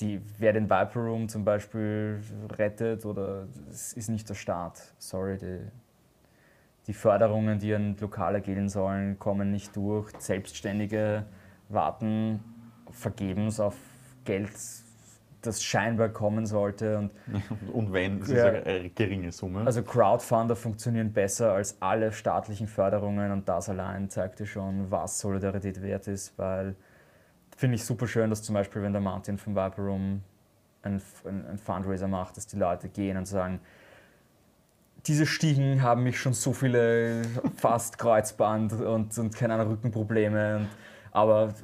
die, 0.00 0.20
wer 0.38 0.52
den 0.52 0.64
Viper 0.64 1.00
Room 1.00 1.28
zum 1.28 1.44
Beispiel 1.44 2.20
rettet, 2.58 3.04
oder 3.04 3.46
es 3.70 3.92
ist 3.92 4.08
nicht 4.08 4.28
der 4.28 4.34
Staat. 4.34 4.94
Sorry, 4.98 5.38
die, 5.38 5.60
die 6.86 6.92
Förderungen, 6.92 7.58
die 7.58 7.74
an 7.74 7.96
Lokale 7.98 8.40
gehen 8.40 8.68
sollen, 8.68 9.18
kommen 9.18 9.50
nicht 9.50 9.76
durch. 9.76 10.10
Selbstständige 10.18 11.24
warten 11.68 12.40
vergebens 12.90 13.60
auf 13.60 13.76
Geld, 14.24 14.50
das 15.46 15.62
scheinbar 15.62 16.08
kommen 16.10 16.46
sollte. 16.46 16.98
Und 16.98 17.10
Und 17.72 17.92
wenn, 17.92 18.20
es 18.22 18.28
Ja. 18.28 18.48
ist 18.48 18.66
eine 18.66 18.90
geringe 18.90 19.32
Summe. 19.32 19.64
also 19.64 19.82
Crowdfunder 19.82 20.56
funktionieren 20.56 21.12
besser 21.12 21.52
als 21.52 21.76
alle 21.80 22.12
staatlichen 22.12 22.66
Förderungen 22.68 23.32
und 23.32 23.48
das 23.48 23.68
allein 23.68 24.10
zeigt 24.10 24.38
dir 24.40 24.46
schon, 24.46 24.90
was 24.90 25.18
Solidarität 25.18 25.82
wert 25.82 26.06
ist, 26.08 26.38
weil 26.38 26.74
finde 27.56 27.76
ich 27.76 27.84
super 27.84 28.06
schön, 28.06 28.28
dass 28.30 28.42
zum 28.42 28.54
Beispiel, 28.54 28.82
wenn 28.82 28.92
der 28.92 29.00
Martin 29.02 29.38
vom 29.38 29.54
Viper 29.56 29.82
Room 29.82 30.22
ein, 30.82 31.00
ein, 31.24 31.46
ein 31.46 31.58
Fundraiser 31.58 32.06
macht, 32.08 32.36
dass 32.36 32.46
die 32.46 32.56
Leute 32.58 32.88
gehen 32.88 33.16
und 33.16 33.26
sagen, 33.26 33.60
diese 35.06 35.24
Stiegen 35.26 35.82
haben 35.82 36.02
mich 36.02 36.18
schon 36.18 36.32
so 36.34 36.52
viele 36.52 37.22
fast 37.56 37.96
Kreuzband 37.98 38.72
und, 38.74 39.16
und 39.16 39.34
keine 39.34 39.54
Ahnung, 39.54 39.68
Rückenprobleme, 39.68 40.56
und, 40.58 40.68
aber 41.12 41.54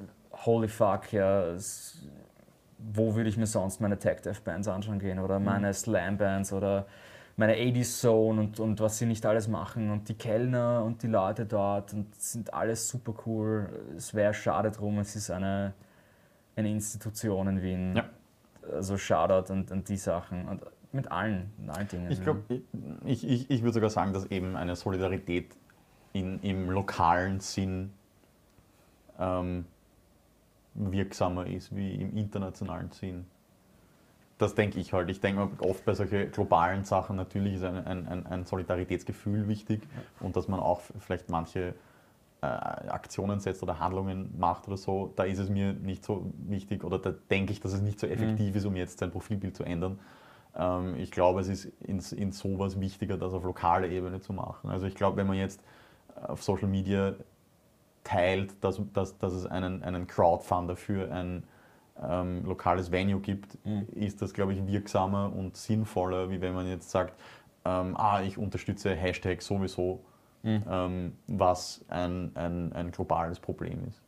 holy 0.45 0.69
fuck, 0.69 1.13
ja, 1.13 1.47
es, 1.49 1.99
wo 2.95 3.15
würde 3.15 3.29
ich 3.29 3.37
mir 3.37 3.47
sonst 3.47 3.81
meine 3.81 3.99
Tech 3.99 4.21
Death 4.23 4.45
Bands 4.45 4.69
anschauen 4.69 4.99
gehen 4.99 5.19
oder 5.19 5.39
meine 5.39 5.73
Slam 5.73 6.17
Bands 6.17 6.53
oder 6.53 6.87
meine 7.37 7.55
80s 7.55 8.01
Zone 8.01 8.41
und, 8.41 8.61
und 8.61 8.81
was 8.81 8.99
sie 8.99 9.07
nicht 9.07 9.25
alles 9.25 9.49
machen 9.49 9.91
und 9.91 10.09
die 10.09 10.15
Kellner 10.15 10.85
und 10.85 11.03
die 11.03 11.07
Leute 11.07 11.47
dort 11.47 11.95
und 11.95 12.15
sind 12.15 12.53
alles 12.53 12.89
super 12.89 13.15
cool. 13.27 13.69
Es 13.97 14.15
wäre 14.15 14.35
schade 14.35 14.71
drum, 14.71 14.99
es 14.99 15.17
ist 15.17 15.31
eine, 15.31 15.73
eine 16.57 16.71
Institution 16.71 17.49
in 17.49 17.63
Wien. 17.63 17.97
Ja. 17.97 18.05
Also 18.71 18.97
Shoutout 18.97 19.53
und, 19.53 19.71
und 19.71 19.89
die 19.89 19.97
Sachen 19.97 20.47
und 20.49 20.63
mit 20.93 21.11
allen, 21.11 21.51
mit 21.59 21.71
allen 21.71 21.89
Dingen. 21.89 22.11
Ich 22.11 22.23
glaube, 22.23 22.63
ich, 23.07 23.27
ich, 23.27 23.51
ich 23.51 23.63
würde 23.63 23.75
sogar 23.75 23.91
sagen, 23.91 24.13
dass 24.13 24.27
eben 24.27 24.57
eine 24.57 24.77
Solidarität 24.77 25.57
in, 26.13 26.39
im 26.41 26.71
lokalen 26.71 27.41
Sinn 27.41 27.93
ähm, 29.19 29.65
wirksamer 30.75 31.47
ist 31.47 31.75
wie 31.75 31.95
im 31.95 32.17
internationalen 32.17 32.91
Sinn. 32.93 33.27
Das 34.39 34.55
denke 34.55 34.81
ich 34.81 34.93
halt. 34.93 35.09
Ich 35.11 35.21
denke 35.21 35.49
oft 35.61 35.85
bei 35.85 35.95
solchen 35.95 36.31
globalen 36.33 36.85
Sachen 36.85 37.17
natürlich 37.17 37.55
ist 37.55 37.65
ein, 37.65 37.87
ein, 37.87 38.27
ein- 38.27 38.45
Solidaritätsgefühl 38.45 39.47
wichtig 39.47 39.83
und 40.21 40.37
dass 40.37 40.49
man 40.49 40.59
auch 40.59 40.81
vielleicht 40.99 41.31
manche 41.31 41.75
äh, 42.41 42.47
Aktionen 42.47 43.39
setzt 43.41 43.63
oder 43.63 43.79
Handlungen 43.79 44.35
macht 44.39 44.67
oder 44.67 44.77
so, 44.77 45.13
da 45.17 45.25
ist 45.25 45.39
es 45.39 45.49
mir 45.49 45.75
nicht 45.75 46.05
so 46.05 46.33
wichtig 46.49 46.83
oder 46.85 46.99
da 46.99 47.15
denke 47.31 47.53
ich, 47.53 47.61
dass 47.61 47.73
es 47.73 47.83
nicht 47.83 48.01
so 48.01 48.07
effektiv 48.09 48.57
ist, 48.57 48.65
um 48.67 48.75
jetzt 48.75 48.99
sein 48.99 49.13
Profilbild 49.13 49.57
zu 49.57 49.63
ändern. 49.65 50.01
Ähm, 50.57 50.97
ich 50.97 51.13
glaube, 51.13 51.41
es 51.41 51.49
ist 51.49 51.67
in, 51.81 52.01
in 52.17 52.33
sowas 52.33 52.81
wichtiger, 52.81 53.17
das 53.17 53.33
auf 53.35 53.45
lokaler 53.45 53.89
Ebene 53.89 54.21
zu 54.21 54.33
machen. 54.33 54.71
Also 54.71 54.87
ich 54.87 54.95
glaube, 54.97 55.19
wenn 55.19 55.29
man 55.29 55.37
jetzt 55.37 55.63
auf 56.21 56.43
Social 56.43 56.69
Media 56.69 57.15
teilt, 58.05 58.63
dass, 58.63 58.81
dass, 58.93 59.19
dass 59.19 59.33
es 59.33 59.47
einen, 59.47 59.83
einen 59.83 60.07
Crowdfunder 60.07 60.77
für 60.77 61.13
ein 61.13 61.45
ähm, 62.03 62.45
lokales 62.45 62.91
Venue 62.91 63.21
gibt, 63.21 63.57
ist 63.95 64.23
das, 64.23 64.33
glaube 64.33 64.55
ich, 64.55 64.67
wirksamer 64.67 65.33
und 65.35 65.57
sinnvoller, 65.57 66.31
wie 66.31 66.41
wenn 66.41 66.55
man 66.55 66.67
jetzt 66.67 66.91
sagt, 66.91 67.15
ähm, 67.65 67.97
ah, 67.97 68.23
ich 68.23 68.39
unterstütze 68.39 68.95
Hashtag 68.95 69.41
sowieso, 69.43 70.01
ähm, 70.45 71.17
was 71.29 71.85
ein, 71.89 72.33
ein, 72.35 72.73
ein 72.73 72.91
globales 72.91 73.39
Problem 73.39 73.87
ist. 73.87 74.03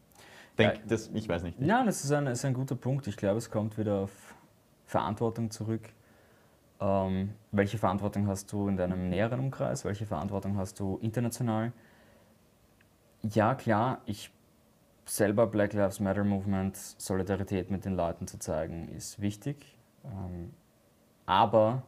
denk, 0.59 0.74
Ja. 0.74 0.80
das, 0.88 1.09
ich 1.14 1.28
weiß 1.28 1.44
nicht. 1.44 1.61
Ja, 1.61 1.85
das 1.85 2.04
ist 2.04 2.11
ein, 2.11 2.26
ist 2.26 2.44
ein 2.44 2.54
guter 2.54 2.74
Punkt. 2.74 3.07
Ich 3.07 3.16
glaube, 3.16 3.38
es 3.38 3.50
kommt 3.50 3.78
wieder 3.78 4.00
auf 4.00 4.35
Verantwortung 4.87 5.50
zurück. 5.52 5.83
Ähm, 6.80 7.30
welche 7.52 7.78
Verantwortung 7.78 8.26
hast 8.26 8.50
du 8.52 8.66
in 8.68 8.76
deinem 8.76 9.09
näheren 9.09 9.38
Umkreis? 9.38 9.85
Welche 9.85 10.07
Verantwortung 10.07 10.57
hast 10.57 10.80
du 10.80 10.98
international? 11.02 11.72
Ja, 13.32 13.54
klar, 13.54 14.02
ich 14.04 14.30
selber 15.06 15.46
Black 15.46 15.72
Lives 15.72 15.98
Matter 15.98 16.24
Movement, 16.24 16.76
Solidarität 16.76 17.70
mit 17.70 17.87
den 17.87 17.94
Leuten 17.94 18.26
zu 18.26 18.38
zeigen, 18.38 18.88
ist 18.88 19.18
wichtig. 19.20 19.78
Ähm, 20.04 20.52
aber 21.24 21.84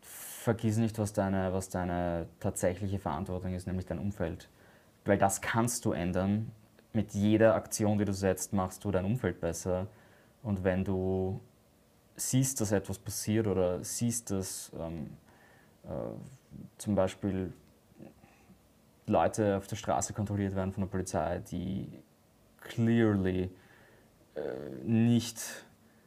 vergiss 0.00 0.76
nicht, 0.76 0.98
was 1.00 1.12
deine, 1.12 1.52
was 1.52 1.68
deine 1.68 2.26
tatsächliche 2.38 3.00
Verantwortung 3.00 3.54
ist, 3.54 3.66
nämlich 3.66 3.86
dein 3.86 3.98
Umfeld. 3.98 4.48
Weil 5.04 5.18
das 5.18 5.40
kannst 5.40 5.84
du 5.84 5.92
ändern. 5.92 6.52
Mit 6.92 7.12
jeder 7.12 7.56
Aktion, 7.56 7.98
die 7.98 8.04
du 8.04 8.12
setzt, 8.12 8.52
machst 8.52 8.84
du 8.84 8.92
dein 8.92 9.04
Umfeld 9.04 9.40
besser. 9.40 9.88
Und 10.44 10.62
wenn 10.62 10.84
du 10.84 11.40
siehst, 12.14 12.60
dass 12.60 12.70
etwas 12.70 13.00
passiert 13.00 13.48
oder 13.48 13.82
siehst, 13.82 14.30
dass 14.30 14.70
ähm, 14.78 15.10
äh, 15.82 15.88
zum 16.78 16.94
Beispiel 16.94 17.52
Leute 19.06 19.56
auf 19.56 19.66
der 19.66 19.76
Straße 19.76 20.12
kontrolliert 20.12 20.54
werden 20.54 20.72
von 20.72 20.82
der 20.82 20.88
Polizei, 20.88 21.42
die 21.50 21.88
clearly 22.60 23.50
äh, 24.34 24.40
nicht 24.82 25.40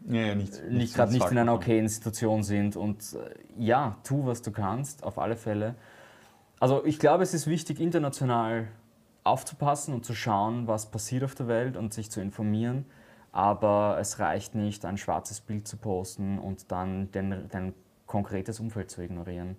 Ja, 0.08 0.28
ja, 0.28 0.36
nicht, 0.36 0.64
nicht 0.70 0.96
gerade 0.96 1.14
nicht 1.14 1.30
in 1.32 1.38
einer 1.38 1.54
okayen 1.54 1.88
Situation 1.88 2.44
sind. 2.44 2.76
Und 2.76 3.14
äh, 3.14 3.36
ja, 3.58 3.98
tu, 4.04 4.26
was 4.26 4.42
du 4.42 4.52
kannst, 4.52 5.04
auf 5.04 5.18
alle 5.18 5.36
Fälle. 5.36 5.76
Also 6.60 6.84
ich 6.86 7.00
glaube, 7.00 7.24
es 7.24 7.34
ist 7.34 7.48
wichtig, 7.48 7.80
international 7.80 8.68
aufzupassen 9.24 9.94
und 9.94 10.06
zu 10.06 10.16
schauen, 10.16 10.68
was 10.68 10.90
passiert 10.90 11.24
auf 11.24 11.36
der 11.36 11.48
Welt 11.48 11.78
und 11.78 11.94
sich 11.94 12.10
zu 12.10 12.22
informieren. 12.22 12.86
Aber 13.32 13.98
es 14.00 14.20
reicht 14.20 14.56
nicht, 14.56 14.86
ein 14.86 14.98
schwarzes 14.98 15.42
Bild 15.42 15.68
zu 15.68 15.78
posten 15.78 16.40
und 16.40 16.72
dann 16.72 17.12
dein, 17.12 17.48
dein 17.50 17.74
konkretes 18.08 18.60
Umfeld 18.60 18.90
zu 18.90 19.02
ignorieren. 19.02 19.58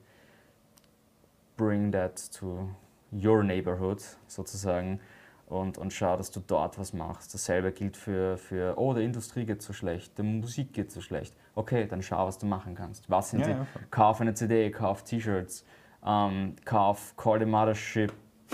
Bring 1.56 1.92
that 1.92 2.32
to 2.32 2.70
your 3.12 3.42
neighborhood 3.42 4.02
sozusagen 4.26 5.00
und, 5.46 5.78
und 5.78 5.92
schau, 5.92 6.16
dass 6.16 6.30
du 6.30 6.40
dort 6.40 6.78
was 6.78 6.92
machst. 6.92 7.32
Dasselbe 7.32 7.72
gilt 7.72 7.96
für, 7.96 8.36
für, 8.36 8.74
oh, 8.78 8.92
der 8.92 9.02
Industrie 9.02 9.46
geht 9.46 9.62
so 9.62 9.72
schlecht, 9.72 10.16
der 10.18 10.24
Musik 10.24 10.72
geht 10.74 10.92
so 10.92 11.00
schlecht. 11.00 11.34
Okay, 11.54 11.86
dann 11.86 12.02
schau, 12.02 12.26
was 12.26 12.38
du 12.38 12.46
machen 12.46 12.74
kannst. 12.74 13.08
Was 13.08 13.30
sind 13.30 13.40
Ja, 13.40 13.46
die? 13.46 13.52
ja, 13.52 13.66
kauf 13.90 14.20
eine 14.20 14.34
CD, 14.34 14.70
kauf 14.70 15.04
T-Shirts, 15.04 15.64
ähm, 16.04 16.54
kauf 16.64 17.14
Call 17.16 17.38
the 17.40 17.46
Mothership, 17.46 18.12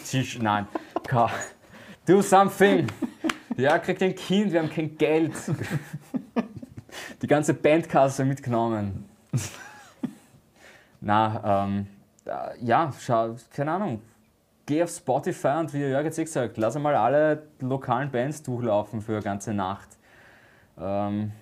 T-Shirt, 0.09 0.43
nein, 0.43 0.69
kauf, 1.09 1.33
do 2.07 2.23
something. 2.23 2.87
Ja, 3.57 3.79
kriegt 3.79 4.03
ein 4.03 4.14
Kind, 4.14 4.53
wir 4.53 4.61
haben 4.61 4.71
kein 4.71 4.97
Geld. 4.97 5.33
Die 7.23 7.27
ganze 7.27 7.55
Bandkasse 7.55 8.25
mitgenommen. 8.25 9.09
Na, 11.01 11.64
ähm, 11.64 11.87
äh, 12.25 12.64
ja, 12.64 12.93
schau, 12.99 13.37
keine 13.51 13.73
Ahnung. 13.73 14.01
Geh 14.66 14.83
auf 14.83 14.90
Spotify 14.90 15.59
und 15.61 15.74
wie 15.74 15.79
der 15.79 15.90
Jörg 15.90 16.05
jetzt 16.05 16.18
eh 16.18 16.24
gesagt, 16.24 16.57
lass 16.57 16.74
einmal 16.74 16.94
alle 16.94 17.42
lokalen 17.61 18.11
Bands 18.11 18.42
durchlaufen 18.42 19.03
für 19.03 19.12
eine 19.12 19.22
ganze 19.22 19.53
Nacht. 19.53 19.88
Ähm, 20.79 21.33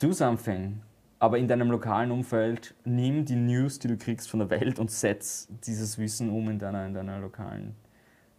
do 0.00 0.12
something. 0.12 0.80
Aber 1.18 1.36
in 1.36 1.46
deinem 1.46 1.70
lokalen 1.70 2.10
Umfeld 2.10 2.74
nimm 2.86 3.26
die 3.26 3.36
News, 3.36 3.78
die 3.78 3.88
du 3.88 3.98
kriegst 3.98 4.30
von 4.30 4.40
der 4.40 4.48
Welt 4.48 4.78
und 4.78 4.90
setz 4.90 5.48
dieses 5.66 5.98
Wissen 5.98 6.30
um 6.30 6.48
in 6.48 6.58
deiner, 6.58 6.86
in 6.86 6.94
deiner 6.94 7.18
lokalen, 7.18 7.76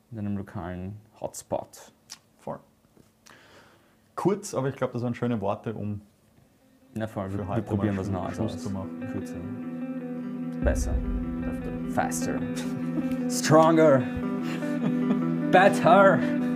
in 0.09 0.17
deinem 0.17 0.35
lokalen 0.35 0.97
Hotspot. 1.19 1.93
Voll. 2.39 2.59
Kurz, 4.15 4.55
aber 4.55 4.69
ich 4.69 4.75
glaube, 4.75 4.93
das 4.93 5.03
waren 5.03 5.13
schöne 5.13 5.39
Worte, 5.39 5.75
um 5.75 6.01
Na 6.95 7.05
voll, 7.05 7.29
für 7.29 7.37
wir, 7.37 7.43
wir 7.43 7.47
heute 7.49 7.61
probieren 7.61 7.95
mal 7.95 8.01
was 8.01 8.39
Neues 8.39 8.57
zu 8.57 8.71
machen. 8.71 9.07
Kürzer. 9.11 9.35
Besser. 10.63 10.95
Faster. 11.93 12.39
Stronger. 13.29 13.99
Better. 15.51 16.50